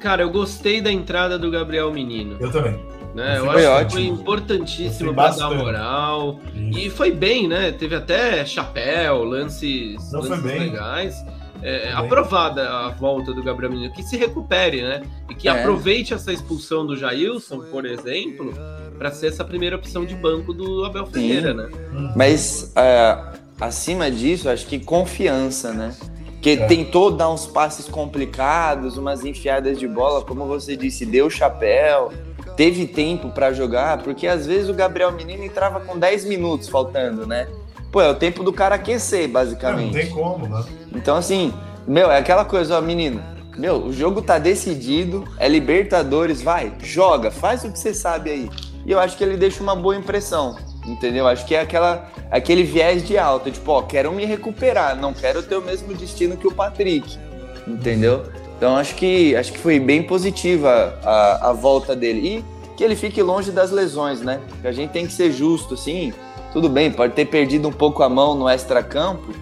[0.00, 2.36] Cara, eu gostei da entrada do Gabriel Menino.
[2.40, 2.78] Eu também.
[3.14, 3.38] Né?
[3.38, 3.86] Eu acho ótimo.
[3.86, 6.38] que foi importantíssimo para dar moral.
[6.54, 6.78] Isso.
[6.78, 7.72] E foi bem, né?
[7.72, 11.24] Teve até chapéu, lances, Não lances legais.
[11.62, 15.02] É, aprovada a volta do Gabriel Menino, que se recupere, né?
[15.30, 15.50] E que é.
[15.50, 18.52] aproveite essa expulsão do Jailson, por exemplo,
[18.98, 21.56] para ser essa primeira opção de banco do Abel Ferreira, Sim.
[21.56, 22.12] né?
[22.16, 25.94] Mas uh, acima disso, acho que confiança, né?
[26.40, 26.66] Que é.
[26.66, 32.12] tentou dar uns passes complicados, umas enfiadas de bola, como você disse, deu chapéu
[32.56, 37.26] teve tempo para jogar, porque às vezes o Gabriel Menino entrava com 10 minutos faltando,
[37.26, 37.46] né?
[37.92, 39.92] Pô, é o tempo do cara aquecer, basicamente.
[39.92, 40.64] Não, não tem como, né?
[40.94, 41.52] Então, assim,
[41.86, 43.22] meu, é aquela coisa, ó, menino.
[43.56, 48.50] Meu, o jogo tá decidido, é Libertadores, vai, joga, faz o que você sabe aí.
[48.86, 51.26] E eu acho que ele deixa uma boa impressão, entendeu?
[51.26, 55.42] Acho que é aquela, aquele viés de alta, tipo, ó, quero me recuperar, não quero
[55.42, 57.18] ter o mesmo destino que o Patrick,
[57.66, 58.24] entendeu?
[58.56, 62.44] Então acho que, acho que foi bem positiva a, a volta dele.
[62.52, 64.40] E que ele fique longe das lesões, né?
[64.62, 66.12] A gente tem que ser justo, sim.
[66.52, 69.34] Tudo bem, pode ter perdido um pouco a mão no extra-campo,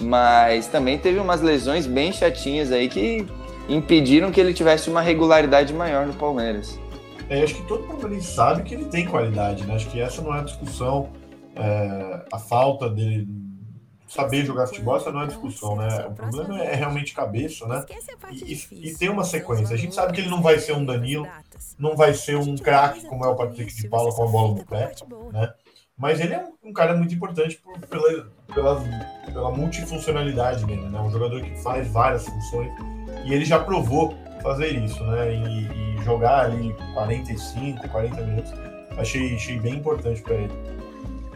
[0.00, 3.26] mas também teve umas lesões bem chatinhas aí que
[3.68, 6.78] impediram que ele tivesse uma regularidade maior no Palmeiras.
[7.28, 9.74] É, acho que todo mundo sabe que ele tem qualidade, né?
[9.74, 11.10] Acho que essa não é a discussão.
[11.54, 13.28] É, a falta dele
[14.06, 16.06] saber jogar futebol, essa não é discussão, né?
[16.06, 17.84] O problema é realmente cabeça, né?
[18.32, 19.74] E, e, tem uma sequência.
[19.74, 21.28] A gente sabe que ele não vai ser um Danilo,
[21.78, 24.64] não vai ser um craque como é o Patrick de Paula com a bola no
[24.64, 24.94] pé,
[25.32, 25.52] né?
[25.96, 28.84] Mas ele é um, cara muito importante por, pela, pela,
[29.26, 31.00] pela multifuncionalidade dele, né?
[31.00, 32.72] Um jogador que faz várias funções
[33.24, 35.34] e ele já provou fazer isso, né?
[35.34, 38.52] E, e jogar ali 45, 40 minutos,
[38.96, 40.52] achei, achei bem importante para ele.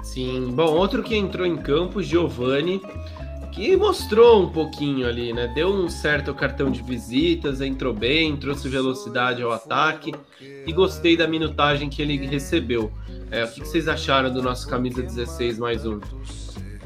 [0.03, 2.83] Sim, bom, outro que entrou em campo, Giovanni,
[3.53, 5.47] que mostrou um pouquinho ali, né?
[5.55, 10.13] Deu um certo cartão de visitas, entrou bem, trouxe velocidade ao ataque
[10.67, 12.91] e gostei da minutagem que ele recebeu.
[13.31, 16.01] É, o que vocês acharam do nosso camisa 16 mais um?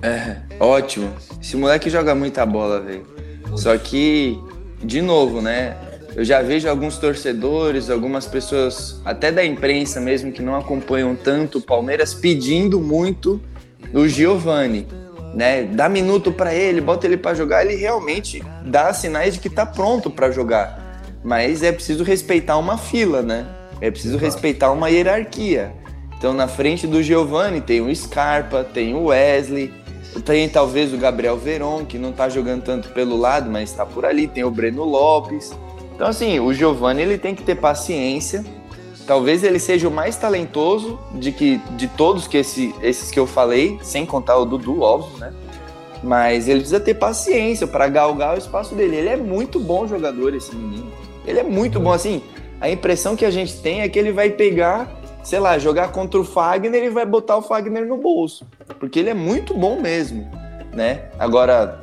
[0.03, 1.11] É, ótimo.
[1.41, 3.07] Esse moleque joga muita bola, velho.
[3.57, 4.39] Só que,
[4.83, 5.77] de novo, né?
[6.17, 11.59] Eu já vejo alguns torcedores, algumas pessoas, até da imprensa mesmo, que não acompanham tanto
[11.59, 13.39] o Palmeiras, pedindo muito
[13.93, 14.87] o Giovani.
[15.35, 15.65] Né?
[15.65, 19.67] Dá minuto para ele, bota ele para jogar, ele realmente dá sinais de que tá
[19.67, 21.03] pronto para jogar.
[21.23, 23.47] Mas é preciso respeitar uma fila, né?
[23.83, 25.75] É preciso respeitar uma hierarquia.
[26.17, 29.71] Então, na frente do Giovani tem o Scarpa, tem o Wesley,
[30.25, 34.07] tem talvez o Gabriel Veron, que não tá jogando tanto pelo lado, mas está por
[34.07, 35.53] ali, tem o Breno Lopes.
[35.97, 38.45] Então, assim, o Giovanni ele tem que ter paciência.
[39.07, 43.27] Talvez ele seja o mais talentoso de, que, de todos que esse, esses que eu
[43.27, 45.33] falei, sem contar o Dudu, óbvio, né?
[46.03, 48.95] Mas ele precisa ter paciência para galgar o espaço dele.
[48.95, 50.93] Ele é muito bom jogador, esse menino.
[51.27, 51.93] Ele é muito bom.
[51.93, 52.23] Assim,
[52.61, 56.21] a impressão que a gente tem é que ele vai pegar, sei lá, jogar contra
[56.21, 58.47] o Fagner e vai botar o Fagner no bolso.
[58.79, 60.31] Porque ele é muito bom mesmo,
[60.75, 61.05] né?
[61.19, 61.81] Agora,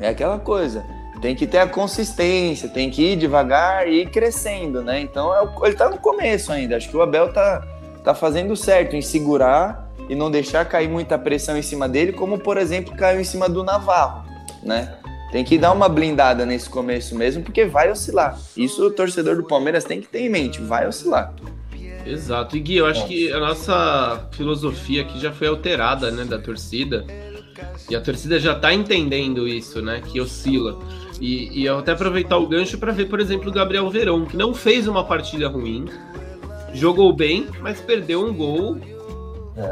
[0.00, 0.84] é aquela coisa
[1.24, 5.00] tem que ter a consistência, tem que ir devagar e ir crescendo, né?
[5.00, 6.76] Então é ele tá no começo ainda.
[6.76, 7.66] Acho que o Abel tá,
[8.04, 12.38] tá fazendo certo em segurar e não deixar cair muita pressão em cima dele, como
[12.38, 14.22] por exemplo caiu em cima do Navarro,
[14.62, 14.96] né?
[15.32, 18.38] Tem que dar uma blindada nesse começo mesmo, porque vai oscilar.
[18.54, 21.32] Isso o torcedor do Palmeiras tem que ter em mente, vai oscilar.
[22.04, 22.54] Exato.
[22.54, 27.06] E Gui, eu acho que a nossa filosofia aqui já foi alterada, né, da torcida.
[27.88, 30.78] E a torcida já tá entendendo isso, né, que oscila.
[31.20, 34.36] E, e eu até aproveitar o gancho para ver, por exemplo, o Gabriel Verão, que
[34.36, 35.86] não fez uma partida ruim,
[36.72, 38.76] jogou bem, mas perdeu um gol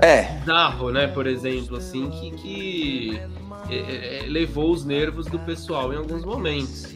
[0.00, 1.08] É, bizarro, né?
[1.08, 3.20] Por exemplo, assim, que, que
[3.68, 6.94] é, é, levou os nervos do pessoal em alguns momentos.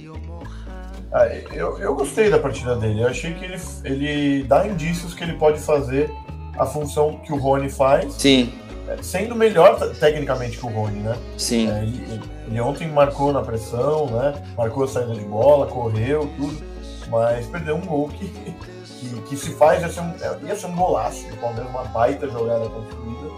[1.13, 3.01] Ah, eu, eu gostei da partida dele.
[3.03, 6.11] Eu achei que ele, ele dá indícios que ele pode fazer
[6.59, 8.53] a função que o Rony faz, sim,
[8.89, 11.17] é, sendo melhor te- tecnicamente que o Rony, né?
[11.37, 11.69] sim.
[11.71, 14.43] É, ele, ele- ele ontem marcou na pressão, né?
[14.57, 16.63] Marcou a saída de bola, correu, tudo,
[17.09, 20.77] mas perdeu um gol que, que, que se faz, ia ser, um, ia ser um
[20.77, 23.31] golaço, do Palmeiras, uma baita jogada construída,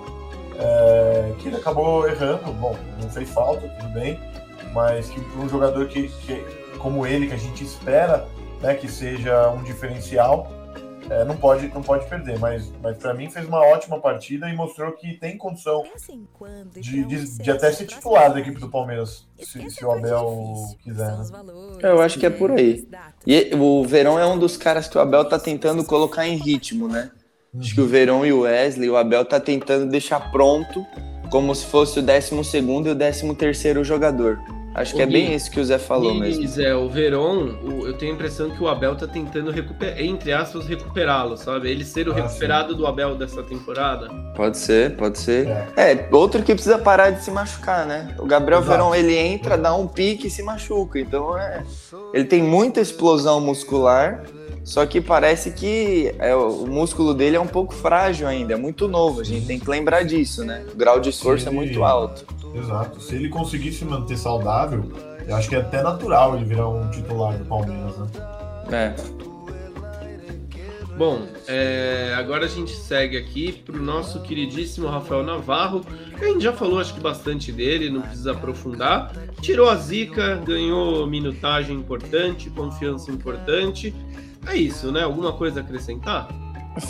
[0.59, 4.21] é, que ele acabou errando, bom, não fez falta, tudo bem,
[4.75, 6.45] mas que para um jogador que, que,
[6.79, 8.27] como ele, que a gente espera
[8.61, 10.51] né, que seja um diferencial,
[11.11, 14.55] é, não, pode, não pode perder, mas, mas para mim fez uma ótima partida e
[14.55, 15.83] mostrou que tem condição
[16.75, 21.17] de, de, de até ser titular da equipe do Palmeiras, se, se o Abel quiser,
[21.17, 21.25] né?
[21.83, 22.87] Eu acho que é por aí.
[23.27, 26.89] E o Verão é um dos caras que o Abel tá tentando colocar em ritmo,
[26.89, 27.11] né?
[27.59, 30.87] Acho que o Verão e o Wesley, o Abel tá tentando deixar pronto
[31.31, 34.39] como se fosse o 12 segundo e o 13 terceiro jogador.
[34.75, 36.47] Acho que O é bem isso que o Zé falou e, mesmo.
[36.47, 40.33] Zé, o Verón, o- eu tenho a impressão que o Abel tá tentando recuperar, entre
[40.33, 41.69] aspas, recuperá-lo, sabe?
[41.71, 44.09] Ele ser o Ah, recuperado do Abel dessa temporada.
[44.37, 45.49] Pode ser, pode ser.
[45.77, 45.93] É.
[45.93, 48.15] É, outro que precisa parar de se machucar, né?
[48.19, 48.71] O Gabriel Exato.
[48.71, 51.01] Verão, ele entra, dá um pique e se machuca.
[51.01, 51.65] Então, é.
[52.15, 54.25] Ele tem muita explosão muscular,
[54.65, 58.87] só que parece que é, o músculo dele é um pouco frágil ainda, é muito
[58.87, 59.21] novo.
[59.21, 60.63] A gente tem que lembrar disso, né?
[60.73, 61.57] O grau de esforço é Sim.
[61.57, 62.25] muito alto.
[62.59, 63.01] Exato.
[63.01, 64.85] Se ele conseguir se manter saudável,
[65.27, 68.07] eu acho que é até natural ele virar um titular do Palmeiras, né?
[68.71, 68.95] É.
[70.97, 75.87] Bom, é, agora a gente segue aqui pro nosso queridíssimo Rafael Navarro.
[76.21, 79.13] A gente já falou, acho que bastante dele, não precisa aprofundar.
[79.41, 83.95] Tirou a zica, ganhou minutagem importante, confiança importante.
[84.45, 85.05] É isso, né?
[85.05, 86.29] Alguma coisa a acrescentar?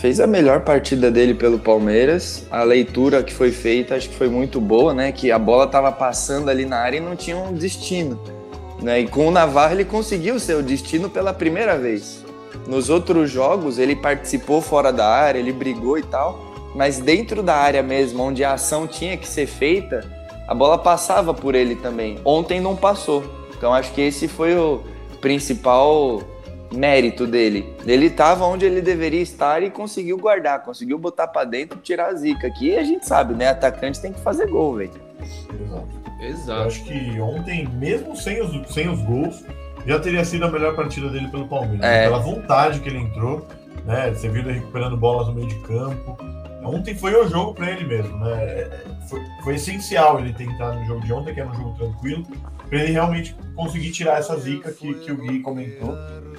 [0.01, 2.47] Fez a melhor partida dele pelo Palmeiras.
[2.51, 5.13] A leitura que foi feita acho que foi muito boa, né?
[5.13, 8.21] Que a bola estava passando ali na área e não tinha um destino.
[8.83, 9.01] Né?
[9.01, 12.25] E com o Navarro ele conseguiu seu destino pela primeira vez.
[12.67, 17.57] Nos outros jogos ele participou fora da área, ele brigou e tal, mas dentro da
[17.57, 20.05] área mesmo, onde a ação tinha que ser feita,
[20.47, 22.19] a bola passava por ele também.
[22.25, 23.25] Ontem não passou.
[23.57, 24.83] Então acho que esse foi o
[25.21, 26.23] principal
[26.73, 27.75] mérito dele.
[27.87, 32.15] Ele estava onde ele deveria estar e conseguiu guardar, conseguiu botar para dentro, tirar a
[32.15, 32.47] zica.
[32.47, 33.49] Aqui a gente sabe, né?
[33.49, 34.93] Atacante tem que fazer gol, velho.
[35.21, 35.89] Exato.
[36.21, 36.63] Eu Exato.
[36.63, 39.45] acho que ontem, mesmo sem os, sem os gols,
[39.87, 41.85] já teria sido a melhor partida dele pelo Palmeiras.
[41.85, 42.05] É.
[42.05, 43.47] Pela vontade que ele entrou,
[43.85, 44.11] né?
[44.11, 46.19] Você viu ele recuperando bolas no meio de campo.
[46.63, 48.69] Ontem foi o jogo para ele mesmo, né?
[49.09, 52.27] Foi, foi essencial ele ter entrado no jogo de ontem, que era um jogo tranquilo,
[52.69, 55.95] para ele realmente conseguir tirar essa zica que, que o Gui comentou,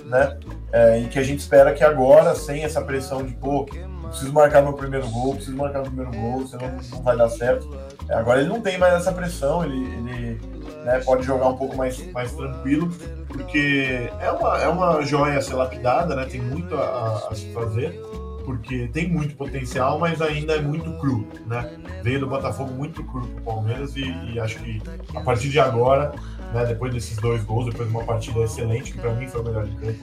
[0.05, 0.37] né?
[0.71, 3.65] É, e que a gente espera que agora, sem essa pressão de, pô,
[4.09, 7.69] preciso marcar meu primeiro gol, preciso marcar meu primeiro gol, senão não vai dar certo.
[8.09, 10.41] É, agora ele não tem mais essa pressão, ele, ele
[10.83, 12.89] né, pode jogar um pouco mais, mais tranquilo,
[13.27, 16.25] porque é uma, é uma joia a ser lapidada, né?
[16.25, 18.01] Tem muito a, a se fazer,
[18.49, 21.71] porque tem muito potencial, mas ainda é muito cru, né?
[22.01, 24.81] Veio do Botafogo muito cru pro Palmeiras e, e acho que
[25.13, 26.15] a partir de agora,
[26.51, 29.43] né, depois desses dois gols, depois de uma partida excelente, que para mim foi o
[29.43, 29.99] melhor de campo,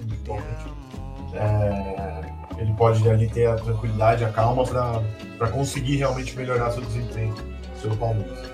[1.34, 2.20] é,
[2.56, 7.34] ele pode ali ter a tranquilidade, a calma para conseguir realmente melhorar seu desempenho
[7.82, 8.48] pelo Palmeiras.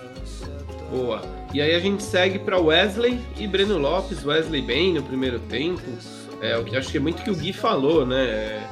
[0.90, 1.20] Boa.
[1.52, 4.24] E aí a gente segue para Wesley e Breno Lopes.
[4.24, 5.82] Wesley bem no primeiro tempo.
[6.40, 8.66] É o que acho que é muito que o Gui falou, né?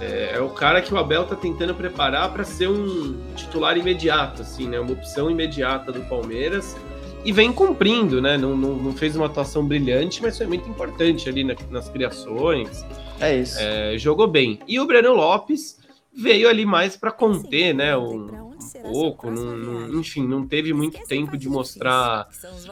[0.00, 4.42] É, é o cara que o Abel tá tentando preparar para ser um titular imediato,
[4.42, 4.78] assim, né?
[4.80, 6.76] Uma opção imediata do Palmeiras.
[7.24, 8.36] E vem cumprindo, né?
[8.36, 12.84] Não, não, não fez uma atuação brilhante, mas foi muito importante ali na- nas criações.
[13.20, 13.56] É isso.
[13.58, 14.58] É, jogou bem.
[14.68, 15.78] E o Breno Lopes
[16.14, 17.96] veio ali mais para conter, né?
[17.96, 18.43] Um, um
[18.92, 22.28] pouco, não- não- enfim, não teve muito tempo de mostrar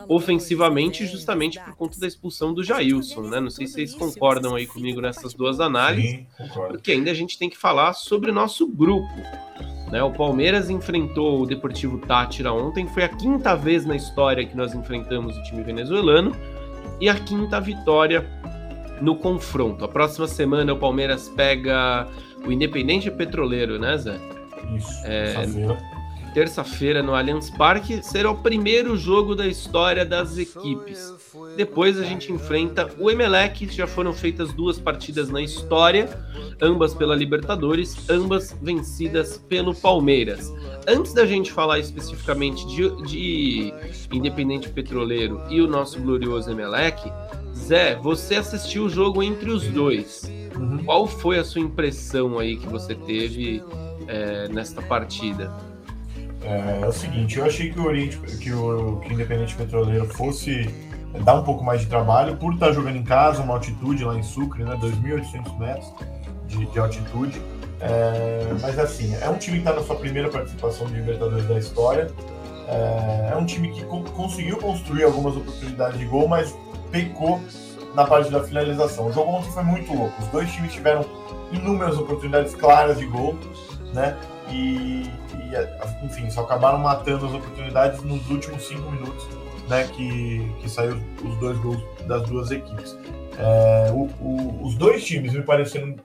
[0.09, 3.40] ofensivamente, justamente por conta da expulsão do Jailson, né?
[3.40, 6.27] Não sei se vocês concordam aí comigo nessas duas análises, Sim,
[6.68, 9.09] porque ainda a gente tem que falar sobre o nosso grupo.
[9.90, 10.03] Né?
[10.03, 14.75] O Palmeiras enfrentou o Deportivo Tátira ontem, foi a quinta vez na história que nós
[14.75, 16.35] enfrentamos o time venezuelano
[17.01, 18.27] e a quinta vitória
[19.01, 19.85] no confronto.
[19.85, 22.07] A próxima semana o Palmeiras pega
[22.46, 24.18] o Independente Petroleiro, né, Zé?
[24.77, 25.35] Isso, É,
[26.33, 27.03] terça-feira.
[27.03, 31.14] no Allianz Parque, será o primeiro jogo da história das equipes.
[31.57, 36.09] Depois a gente enfrenta o Emelec, já foram feitas duas partidas na história,
[36.61, 40.53] ambas pela Libertadores, ambas vencidas pelo Palmeiras.
[40.87, 43.75] Antes da gente falar especificamente de, de
[44.12, 47.11] Independente Petroleiro e o nosso glorioso Emelec,
[47.55, 50.31] Zé, você assistiu o jogo entre os dois.
[50.57, 50.85] Uhum.
[50.85, 53.62] Qual foi a sua impressão aí que você teve
[54.09, 55.71] é, nesta partida?
[56.44, 60.68] É, é, o seguinte, eu achei que o Oriente, que o, que Independente Petroleiro fosse
[61.24, 64.22] dar um pouco mais de trabalho por estar jogando em casa, uma altitude lá em
[64.22, 65.92] Sucre, né, 2.800 metros
[66.46, 67.40] de, de altitude.
[67.81, 71.59] É, mas assim, é um time que está na sua primeira participação de Libertadores da
[71.59, 72.11] história.
[72.68, 76.57] É, é um time que co conseguiu construir algumas oportunidades de gol, mas
[76.90, 77.40] pecou
[77.94, 79.09] na parte da finalização.
[79.09, 80.14] O jogo ontem foi muito louco.
[80.22, 81.05] Os dois times tiveram
[81.50, 83.37] inúmeras oportunidades claras de gol,
[83.92, 84.16] né?
[84.52, 89.26] E, e enfim, só acabaram matando as oportunidades nos últimos cinco minutos,
[89.68, 89.84] né?
[89.84, 92.96] Que, que saiu os dois gols das duas equipes.
[93.38, 95.96] É, o, o, os dois times me pareceram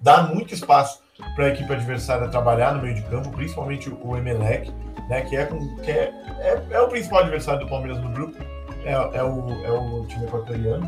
[0.00, 1.02] dar muito espaço
[1.34, 4.72] para a equipe adversária trabalhar no meio de campo, principalmente o Emelec,
[5.08, 5.22] né?
[5.22, 8.36] Que é, com, que é, é, é o principal adversário do Palmeiras no grupo,
[8.84, 10.86] é, é, o, é o time equatoriano,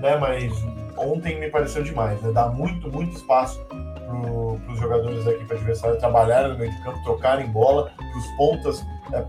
[0.00, 0.16] né?
[0.16, 0.52] Mas
[0.96, 2.32] ontem me pareceu demais, né?
[2.32, 3.64] Dá muito, muito espaço
[4.10, 8.26] para os jogadores da equipe adversária trabalharem no meio de campo, trocarem bola, para os
[8.36, 9.24] pontas é,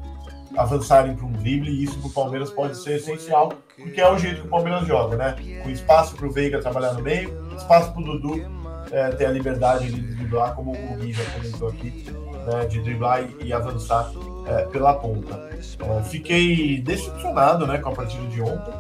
[0.58, 4.18] avançarem para um drible, e isso para o Palmeiras pode ser essencial, porque é o
[4.18, 5.36] jeito que o Palmeiras joga, né?
[5.64, 9.32] Com espaço para o Veiga trabalhar no meio, espaço para o Dudu é, ter a
[9.32, 12.06] liberdade de driblar, como o Gui já comentou aqui,
[12.46, 12.66] né?
[12.66, 14.12] de driblar e, e avançar
[14.48, 15.34] é, pela ponta.
[15.36, 18.74] É, fiquei decepcionado né, com a partida de ontem.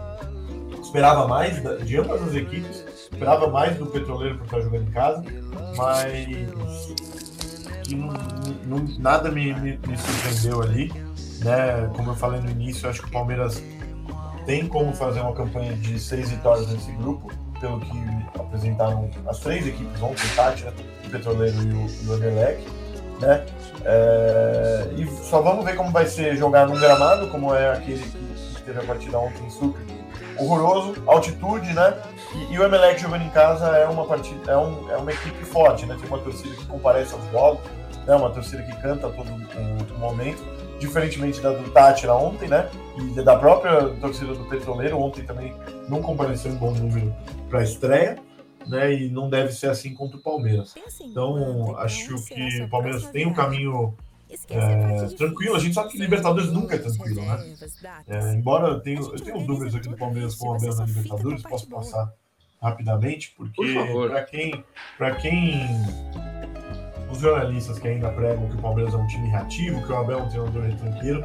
[0.82, 2.86] Esperava mais de ambas as equipes,
[3.22, 5.24] esperava mais do Petroleiro por estar jogando em casa,
[5.78, 6.28] mas
[7.92, 8.14] não,
[8.66, 10.92] não, nada me, me, me, surpreendeu ali.
[11.42, 11.92] Né?
[11.96, 13.62] Como eu falei no início, acho que o Palmeiras
[14.48, 17.92] tem como fazer uma campanha de seis vitórias nesse grupo, pelo que
[18.40, 20.74] apresentaram as três equipes ontem, o Tátira,
[21.06, 23.22] o Petroleiro e o, e.
[23.22, 23.46] Né?
[23.86, 28.64] É, e só vamos ver como vai ser jogar no gramado, como é aquele que
[28.64, 29.84] teve a partida ontem em Sucre.
[30.40, 31.94] Horroroso, altitude, né?
[32.36, 35.44] E, e, o Emelec jogando em casa é uma partida, é, um, é uma equipe
[35.46, 35.98] forte, né?
[36.00, 37.62] Tem uma torcida que comparece aos jogos,
[38.06, 38.16] né?
[38.16, 40.42] Uma torcida que canta a todo o, momento,
[40.80, 42.70] diferentemente da do Tátira ontem, né?
[42.98, 45.54] E da própria torcida do Petroleiro ontem também
[45.88, 47.14] não compareceu em bom número
[47.50, 48.18] para a estreia
[48.68, 48.94] né?
[48.94, 50.76] E não deve ser assim contra o Palmeiras.
[51.02, 53.96] Então, acho que o Palmeiras tem um caminho
[54.50, 55.56] é, tranquilo.
[55.56, 57.56] A gente sabe que Libertadores nunca é tranquilo, né?
[58.08, 60.86] É, embora eu tenha, eu tenha os números aqui do Palmeiras com o Abel na
[60.86, 62.14] Libertadores, posso passar
[62.62, 64.64] rapidamente, porque Por para quem,
[64.98, 65.68] para quem
[67.12, 70.20] os jornalistas que ainda pregam que o Palmeiras é um time reativo, que o Abel
[70.20, 71.24] é um treinador retranqueiro,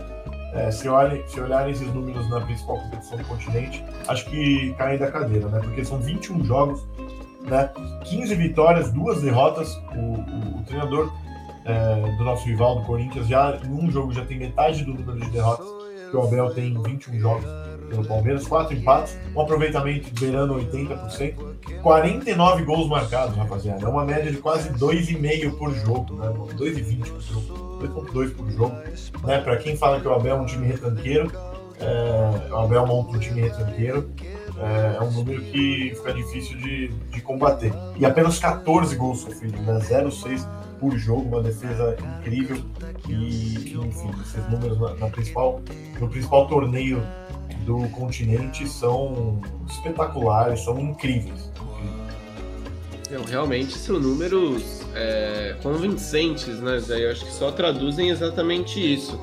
[0.55, 4.99] é, se, olhem, se olharem esses números na principal competição do continente, acho que caem
[4.99, 5.61] da cadeira, né?
[5.61, 6.87] Porque são 21 jogos,
[7.43, 7.71] né?
[8.05, 9.75] 15 vitórias, duas derrotas.
[9.95, 11.13] O, o, o treinador
[11.67, 15.21] é, do nosso rival, do Corinthians, já em um jogo já tem metade do número
[15.21, 15.67] de derrotas
[16.11, 17.45] que o Abel tem em 21 jogos
[17.89, 21.35] pelo Palmeiras, quatro empates, um aproveitamento beirando 80%,
[21.83, 23.85] 49 gols marcados, rapaziada.
[23.85, 26.29] É uma média de quase 2,5 por jogo, né?
[26.57, 28.75] 2,20 por jogo, 2,2 por jogo.
[29.25, 29.41] Né?
[29.41, 31.31] Para quem fala que o Abel é um time retranqueiro,
[31.79, 34.11] é, o Abel monta um time retranqueiro,
[34.59, 37.73] é, é, um número que fica difícil de, de combater.
[37.97, 39.79] E apenas 14 gols sofridos, né?
[39.79, 40.47] 0,6
[40.79, 42.57] por jogo, uma defesa incrível.
[43.09, 45.61] E, enfim, esses números na, na, principal,
[46.01, 47.03] no principal torneio
[47.65, 51.51] do continente são espetaculares, são incríveis.
[53.11, 56.83] Não, realmente são números é, convincentes, né?
[56.89, 59.21] Eu acho que só traduzem exatamente isso.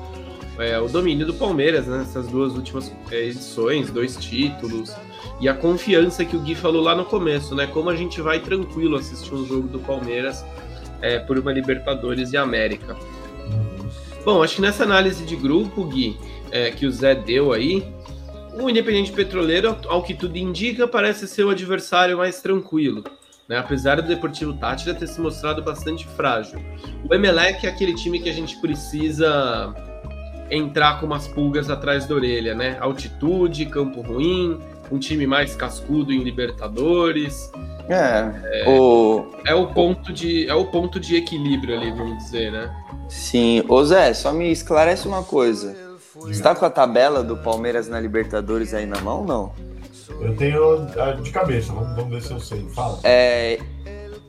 [0.58, 4.94] É, o domínio do Palmeiras né, nessas duas últimas é, edições, dois títulos,
[5.40, 7.66] e a confiança que o Gui falou lá no começo, né?
[7.66, 10.44] Como a gente vai tranquilo assistir um jogo do Palmeiras
[11.04, 12.96] é, por uma Libertadores e América.
[14.24, 16.18] Bom, acho que nessa análise de grupo, Gui,
[16.50, 17.86] é, que o Zé deu aí,
[18.54, 23.04] o Independente Petroleiro, ao que tudo indica, parece ser o adversário mais tranquilo.
[23.46, 23.58] Né?
[23.58, 26.58] Apesar do Deportivo Tátira ter se mostrado bastante frágil.
[27.06, 29.74] O Emelec é aquele time que a gente precisa
[30.50, 32.78] entrar com umas pulgas atrás da orelha, né?
[32.80, 34.58] Altitude, campo ruim,
[34.90, 37.50] um time mais cascudo em Libertadores.
[37.88, 39.26] É, é, o...
[39.46, 42.74] é o ponto de é o ponto de equilíbrio ali, vamos dizer, né?
[43.08, 45.76] Sim, ô Zé, só me esclarece uma coisa.
[46.14, 49.52] Você tá com a tabela do Palmeiras na Libertadores aí na mão, não?
[50.20, 50.86] Eu tenho
[51.22, 52.66] de cabeça, vamos, vamos ver se eu sei.
[52.74, 53.00] Fala.
[53.04, 53.58] É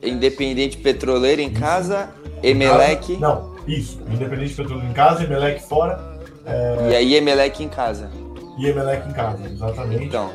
[0.02, 2.10] Independente Petroleiro em casa,
[2.42, 3.16] Emelec.
[3.16, 4.00] Não, isso.
[4.10, 5.98] Independente Petroleiro em casa, Emelec fora.
[6.44, 6.90] É...
[6.90, 8.10] E aí Emelec em casa.
[8.58, 10.04] E Emelec em casa, exatamente.
[10.04, 10.30] Então.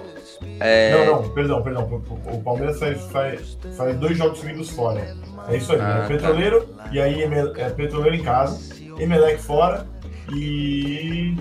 [0.62, 0.92] É...
[0.94, 2.04] Não, não, perdão, perdão.
[2.32, 5.16] O Palmeiras faz, faz, faz dois jogos seguidos fora.
[5.48, 5.82] É isso aí.
[5.82, 6.08] Ah, é tá.
[6.08, 6.90] Petroleiro tá.
[6.92, 8.60] e aí é Petroleiro em casa,
[9.00, 9.88] Emelec fora
[10.32, 11.36] e.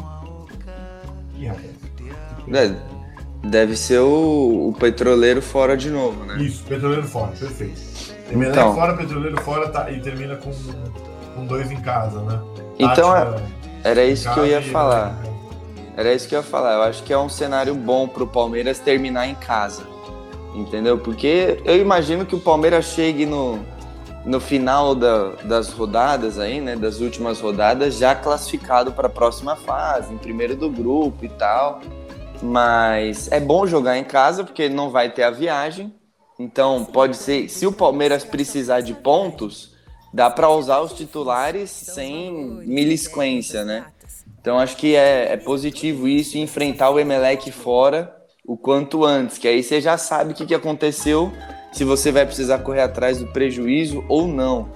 [1.39, 1.81] Ih, rapaz.
[2.53, 2.75] É,
[3.43, 6.43] Deve ser o, o petroleiro fora de novo, né?
[6.43, 7.81] Isso, petroleiro fora, perfeito.
[8.31, 8.75] Emelec Então.
[8.75, 10.53] fora, petroleiro fora tá, e termina com,
[11.35, 12.39] com dois em casa, né?
[12.79, 13.43] Então, Tática
[13.83, 15.18] Era isso que eu ia falar.
[15.97, 16.74] Era isso que eu ia falar.
[16.74, 19.82] Eu acho que é um cenário bom pro Palmeiras terminar em casa.
[20.55, 20.99] Entendeu?
[20.99, 23.61] Porque eu imagino que o Palmeiras chegue no,
[24.24, 26.74] no final da- das rodadas aí, né?
[26.76, 31.80] Das últimas rodadas, já classificado para a próxima fase, em primeiro do grupo e tal.
[32.43, 35.93] Mas é bom jogar em casa porque não vai ter a viagem.
[36.38, 39.74] Então pode ser, se o Palmeiras precisar de pontos,
[40.12, 42.32] dá para usar os titulares sem
[42.66, 43.84] milisquência, né?
[44.41, 48.20] Então acho que é, é positivo isso e enfrentar o Emelec fora
[48.51, 51.30] o quanto antes, que aí você já sabe o que, que aconteceu,
[51.70, 54.68] se você vai precisar correr atrás do prejuízo ou não.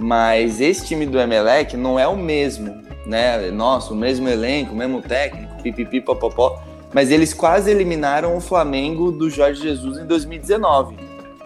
[0.00, 3.48] Mas esse time do Emelec não é o mesmo, né?
[3.52, 6.60] Nossa, o mesmo elenco, o mesmo técnico, pipipi, popopó.
[6.92, 10.96] Mas eles quase eliminaram o Flamengo do Jorge Jesus em 2019,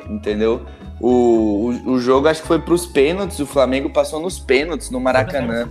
[0.08, 0.62] entendeu?
[0.98, 4.90] O, o, o jogo acho que foi para os pênaltis, o Flamengo passou nos pênaltis
[4.90, 5.68] no Maracanã.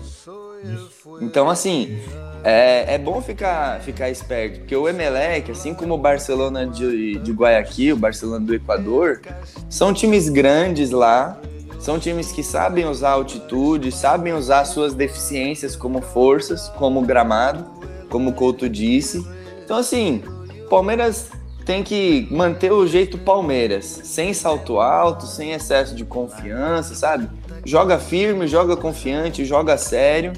[1.22, 1.97] Então, assim,
[2.43, 7.32] é, é bom ficar, ficar esperto, porque o Emelec, assim como o Barcelona de, de
[7.32, 9.22] Guayaquil, o Barcelona do Equador,
[9.70, 11.39] são times grandes lá,
[11.80, 17.66] são times que sabem usar altitude, sabem usar suas deficiências como forças, como gramado,
[18.09, 19.26] como o Couto disse.
[19.63, 20.24] Então, assim,
[20.70, 21.30] Palmeiras
[21.66, 27.28] tem que manter o jeito Palmeiras, sem salto alto, sem excesso de confiança, sabe?
[27.66, 30.32] Joga firme, joga confiante, joga sério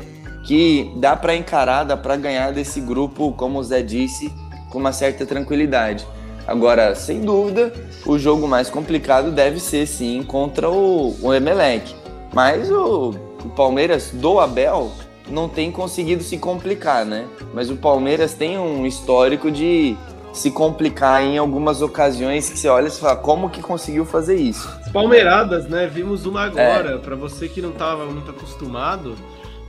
[0.48, 4.34] que dá para encarar, dá para ganhar desse grupo, como o Zé disse,
[4.70, 6.08] com uma certa tranquilidade.
[6.48, 7.74] Agora, sem dúvida,
[8.06, 11.94] o jogo mais complicado deve ser sim contra o, o Emelec.
[12.34, 14.90] Mas o, o Palmeiras do Abel
[15.30, 17.26] não tem conseguido se complicar, né?
[17.54, 19.98] Mas o Palmeiras tem um histórico de
[20.32, 24.70] se complicar em algumas ocasiões que você olha e fala, como que conseguiu fazer isso?
[24.94, 25.88] Palmeiradas, né?
[25.88, 27.00] Vimos uma agora.
[27.00, 29.16] Pra você que não tava muito acostumado,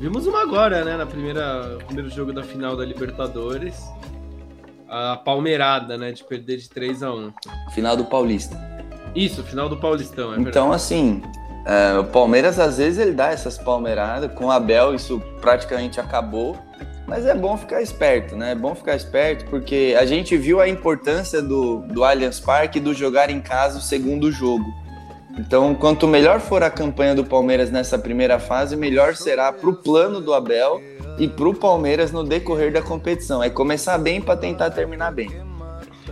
[0.00, 0.96] vimos uma agora, né?
[0.96, 3.76] Na primeira primeiro jogo da final da Libertadores.
[4.88, 6.12] A palmeirada, né?
[6.12, 7.32] De perder de 3 a 1
[7.72, 8.56] Final do Paulista.
[9.14, 10.48] Isso, final do Paulistão, é verdade.
[10.50, 11.22] Então, assim,
[11.66, 14.32] é, o Palmeiras às vezes ele dá essas palmeiradas.
[14.32, 16.56] Com o Abel isso praticamente acabou.
[17.06, 18.52] Mas é bom ficar esperto, né?
[18.52, 22.92] É bom ficar esperto porque a gente viu a importância do, do Allianz Parque do
[22.92, 24.64] jogar em casa o segundo jogo.
[25.38, 29.74] Então, quanto melhor for a campanha do Palmeiras nessa primeira fase, melhor será para o
[29.74, 30.82] plano do Abel
[31.18, 33.42] e para o Palmeiras no decorrer da competição.
[33.42, 35.30] É começar bem para tentar terminar bem.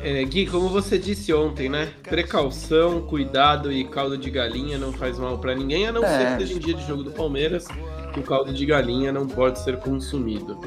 [0.03, 1.89] É, Gui, como você disse ontem, né?
[2.09, 6.07] Precaução, cuidado e caldo de galinha não faz mal pra ninguém, a não É.
[6.19, 7.67] ser que seja em dia de jogo do Palmeiras,
[8.13, 10.61] que o caldo de galinha não pode ser consumido.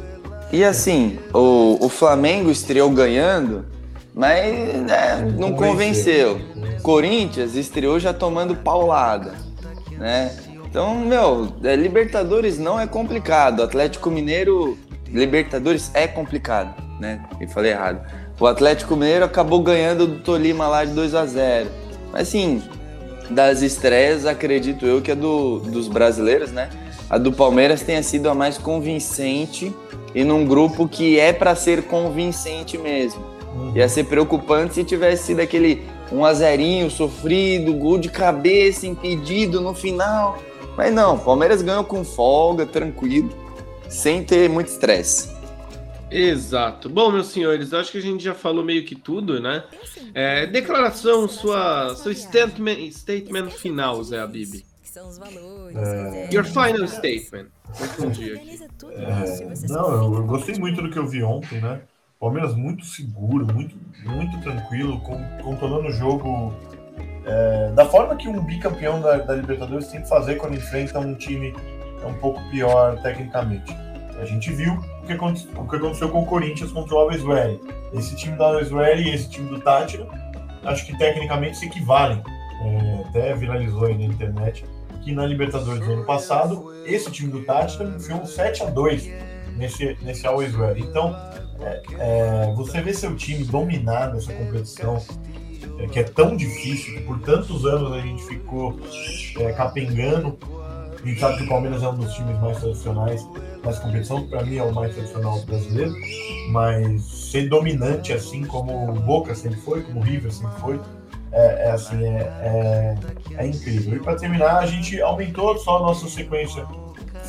[0.52, 3.66] E assim, o, o Flamengo estreou ganhando,
[4.20, 6.42] mas né, não convenceu.
[6.84, 9.34] Corinthians estreou já tomando paulada,
[9.98, 10.36] né?
[10.66, 13.64] Então, meu, é, Libertadores não é complicado.
[13.64, 17.24] Atlético Mineiro, Libertadores é complicado, né?
[17.40, 18.06] Eu falei errado.
[18.38, 21.70] O Atlético Mineiro acabou ganhando do Tolima lá de 2 a 0
[22.12, 22.62] Mas assim,
[23.30, 26.70] das estreias, acredito eu que a do, dos brasileiros, né?
[27.10, 29.74] A do Palmeiras tenha sido a mais convincente
[30.14, 33.39] e num grupo que é para ser convincente mesmo.
[33.76, 39.62] Ia ser preocupante se tivesse sido aquele 1 a 0 sofrido, gol de cabeça, impedido
[39.62, 40.42] no final.
[40.76, 43.30] Mas não, o Palmeiras ganhou com folga, tranquilo,
[43.88, 45.30] sem ter muito estresse.
[46.10, 46.90] Exato.
[46.90, 49.64] Bom, meus senhores, acho que a gente já falou meio que tudo, né?
[50.14, 54.64] É, declaração, sua, seu statement, statement final, Zé Abib.
[56.32, 57.48] Your final statement.
[57.78, 58.60] Confundi aqui.
[58.92, 61.82] É, não, eu, eu gostei muito do que eu vi ontem, né?
[62.20, 65.02] Palmeiras muito seguro, muito, muito tranquilo,
[65.42, 66.54] controlando o jogo
[67.26, 71.16] é, da forma que um bicampeão da, da Libertadores tem que fazer quando enfrenta um
[71.16, 71.56] time
[72.06, 73.74] um pouco pior tecnicamente.
[74.20, 77.62] A gente viu o que, o que aconteceu com o Corinthians contra o Always Ready.
[77.94, 80.06] Esse time do Always Ready e esse time do Tátira,
[80.66, 82.22] acho que tecnicamente se equivalem.
[82.62, 84.66] É, até viralizou aí na internet
[85.02, 89.10] que na Libertadores do ano passado, esse time do Tátira enfiou um 7 a 2
[89.60, 90.82] nesse, nesse Always Ready.
[90.82, 91.16] Então,
[91.60, 95.04] é, é, você vê seu time dominar nessa competição,
[95.78, 98.80] é, que é tão difícil, que por tantos anos a gente ficou
[99.38, 100.38] é, capengando.
[101.02, 103.26] A gente sabe que o Palmeiras é um dos times mais tradicionais
[103.64, 105.94] nessa competição, para mim é o mais tradicional brasileiro,
[106.50, 110.80] mas ser dominante assim como o Boca sempre foi, como o River sempre foi,
[111.32, 112.98] é, é assim, é, é,
[113.38, 113.96] é incrível.
[113.96, 116.66] E para terminar, a gente aumentou só a nossa sequência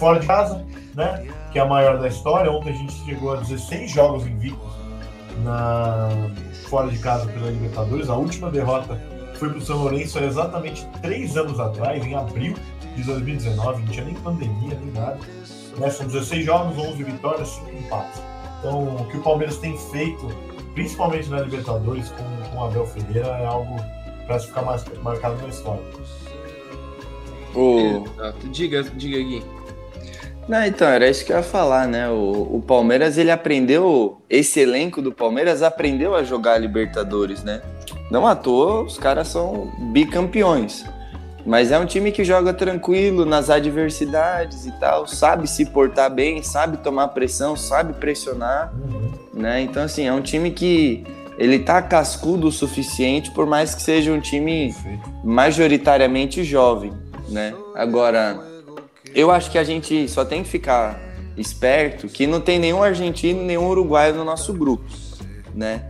[0.00, 1.28] fora de casa, né?
[1.52, 2.50] Que é a maior da história.
[2.50, 4.72] Ontem a gente chegou a 16 jogos invictos
[5.44, 6.08] na,
[6.68, 8.08] fora de casa pela Libertadores.
[8.08, 9.00] A última derrota
[9.34, 12.54] foi para o São Lourenço há exatamente três anos atrás, em abril
[12.96, 13.82] de 2019.
[13.82, 15.18] Não tinha nem pandemia, nem nada.
[15.78, 15.90] Né?
[15.90, 18.22] São 16 jogos, 11 vitórias, 5 empates.
[18.58, 20.26] Então, o que o Palmeiras tem feito,
[20.74, 23.76] principalmente na Libertadores, com, com o Abel Ferreira, é algo
[24.26, 25.82] para ficar mais, marcado na história.
[27.54, 28.04] O...
[28.50, 29.59] Diga, diga, Gui.
[30.48, 32.08] Não, então, era isso que eu ia falar, né?
[32.08, 37.62] O, o, Palmeiras, ele aprendeu, esse elenco do Palmeiras aprendeu a jogar Libertadores, né?
[38.10, 40.84] Não à toa, os caras são bicampeões.
[41.46, 46.42] Mas é um time que joga tranquilo nas adversidades e tal, sabe se portar bem,
[46.42, 49.10] sabe tomar pressão, sabe pressionar, uhum.
[49.40, 49.62] né?
[49.62, 51.04] Então, assim, é um time que
[51.38, 54.74] ele tá cascudo o suficiente, por mais que seja um time
[55.24, 56.92] majoritariamente jovem,
[57.28, 57.54] né?
[57.74, 58.49] Agora,
[59.14, 61.00] eu acho que a gente só tem que ficar
[61.36, 64.84] esperto que não tem nenhum argentino, nenhum uruguaio no nosso grupo,
[65.54, 65.84] né?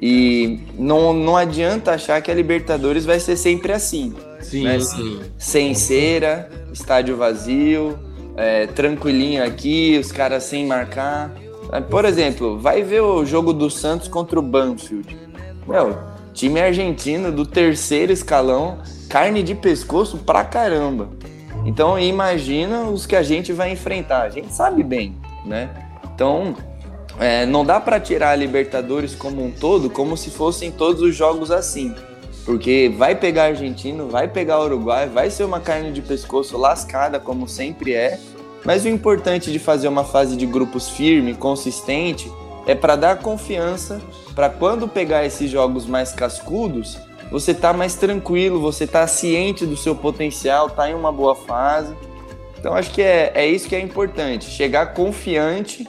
[0.00, 4.12] E não, não adianta achar que a Libertadores vai ser sempre assim.
[4.40, 4.80] Sim, né?
[4.80, 5.20] sim.
[5.38, 7.96] Sem cera, estádio vazio,
[8.36, 11.32] é, tranquilinho aqui, os caras sem marcar.
[11.88, 15.16] Por exemplo, vai ver o jogo do Santos contra o Banfield.
[15.66, 15.96] Meu,
[16.34, 21.10] time argentino do terceiro escalão, carne de pescoço pra caramba.
[21.64, 24.22] Então imagina os que a gente vai enfrentar.
[24.22, 25.70] A gente sabe bem, né?
[26.14, 26.54] Então
[27.18, 31.14] é, não dá para tirar a Libertadores como um todo, como se fossem todos os
[31.14, 31.94] jogos assim.
[32.44, 37.46] Porque vai pegar argentino, vai pegar Uruguai, vai ser uma carne de pescoço lascada, como
[37.46, 38.18] sempre é.
[38.64, 42.30] Mas o importante de fazer uma fase de grupos firme, consistente,
[42.66, 44.00] é para dar confiança
[44.34, 46.98] para quando pegar esses jogos mais cascudos,
[47.30, 51.94] você tá mais tranquilo, você tá ciente do seu potencial, tá em uma boa fase.
[52.58, 55.88] Então acho que é, é isso que é importante, chegar confiante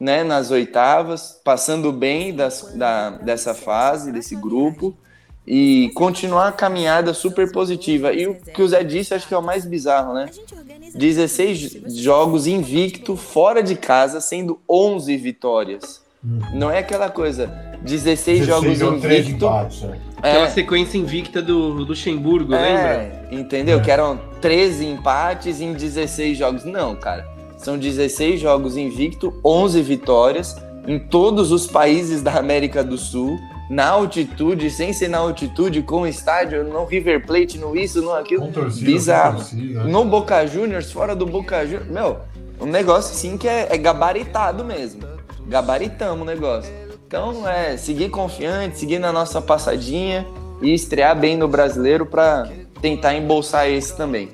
[0.00, 4.96] né, nas oitavas, passando bem das, da, dessa fase, desse grupo,
[5.46, 8.12] e continuar a caminhada super positiva.
[8.12, 10.30] E o que o Zé disse, acho que é o mais bizarro, né?
[10.94, 16.02] 16 jogos invicto, fora de casa, sendo 11 vitórias.
[16.22, 16.40] Uhum.
[16.54, 17.48] Não é aquela coisa,
[17.82, 19.46] 16, 16 jogos invicto.
[20.24, 20.30] Empates, é.
[20.30, 23.28] Aquela sequência invicta do Luxemburgo, é, lembra?
[23.30, 23.78] Entendeu?
[23.78, 23.82] É.
[23.82, 26.64] Que eram 13 empates em 16 jogos.
[26.64, 27.28] Não, cara.
[27.58, 30.56] São 16 jogos invicto, 11 vitórias
[30.86, 33.38] em todos os países da América do Sul
[33.70, 38.48] na altitude, sem ser na altitude, com estádio, no River Plate, no isso, no aquilo.
[38.48, 39.36] Torcida, bizarro.
[39.36, 39.84] Torcida.
[39.84, 41.88] No Boca Juniors, fora do Boca Juniors.
[41.88, 42.18] Meu,
[42.60, 45.02] um negócio assim que é, é gabaritado mesmo.
[45.48, 46.83] Gabaritamos o negócio.
[47.06, 50.26] Então, é seguir confiante, seguir na nossa passadinha
[50.60, 52.50] e estrear bem no brasileiro para
[52.80, 54.30] tentar embolsar esse também.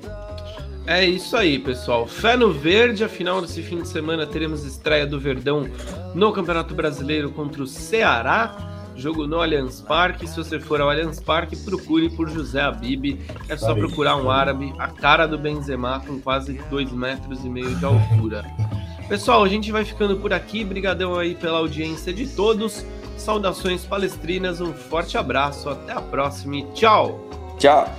[0.87, 2.07] É isso aí, pessoal.
[2.07, 3.03] Fé no verde.
[3.03, 5.69] Afinal, desse fim de semana teremos estreia do Verdão
[6.15, 8.71] no Campeonato Brasileiro contra o Ceará.
[8.95, 10.27] Jogo no Allianz Parque.
[10.27, 13.19] Se você for ao Allianz Parque, procure por José Abib.
[13.47, 17.73] É só procurar um árabe, a cara do Benzema, com quase 2 metros e meio
[17.75, 18.43] de altura.
[19.11, 20.63] Pessoal, a gente vai ficando por aqui.
[20.63, 22.85] Brigadão aí pela audiência de todos.
[23.17, 27.29] Saudações palestrinas, um forte abraço, até a próxima e tchau!
[27.59, 27.93] Tchau!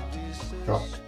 [0.64, 1.01] Tchau!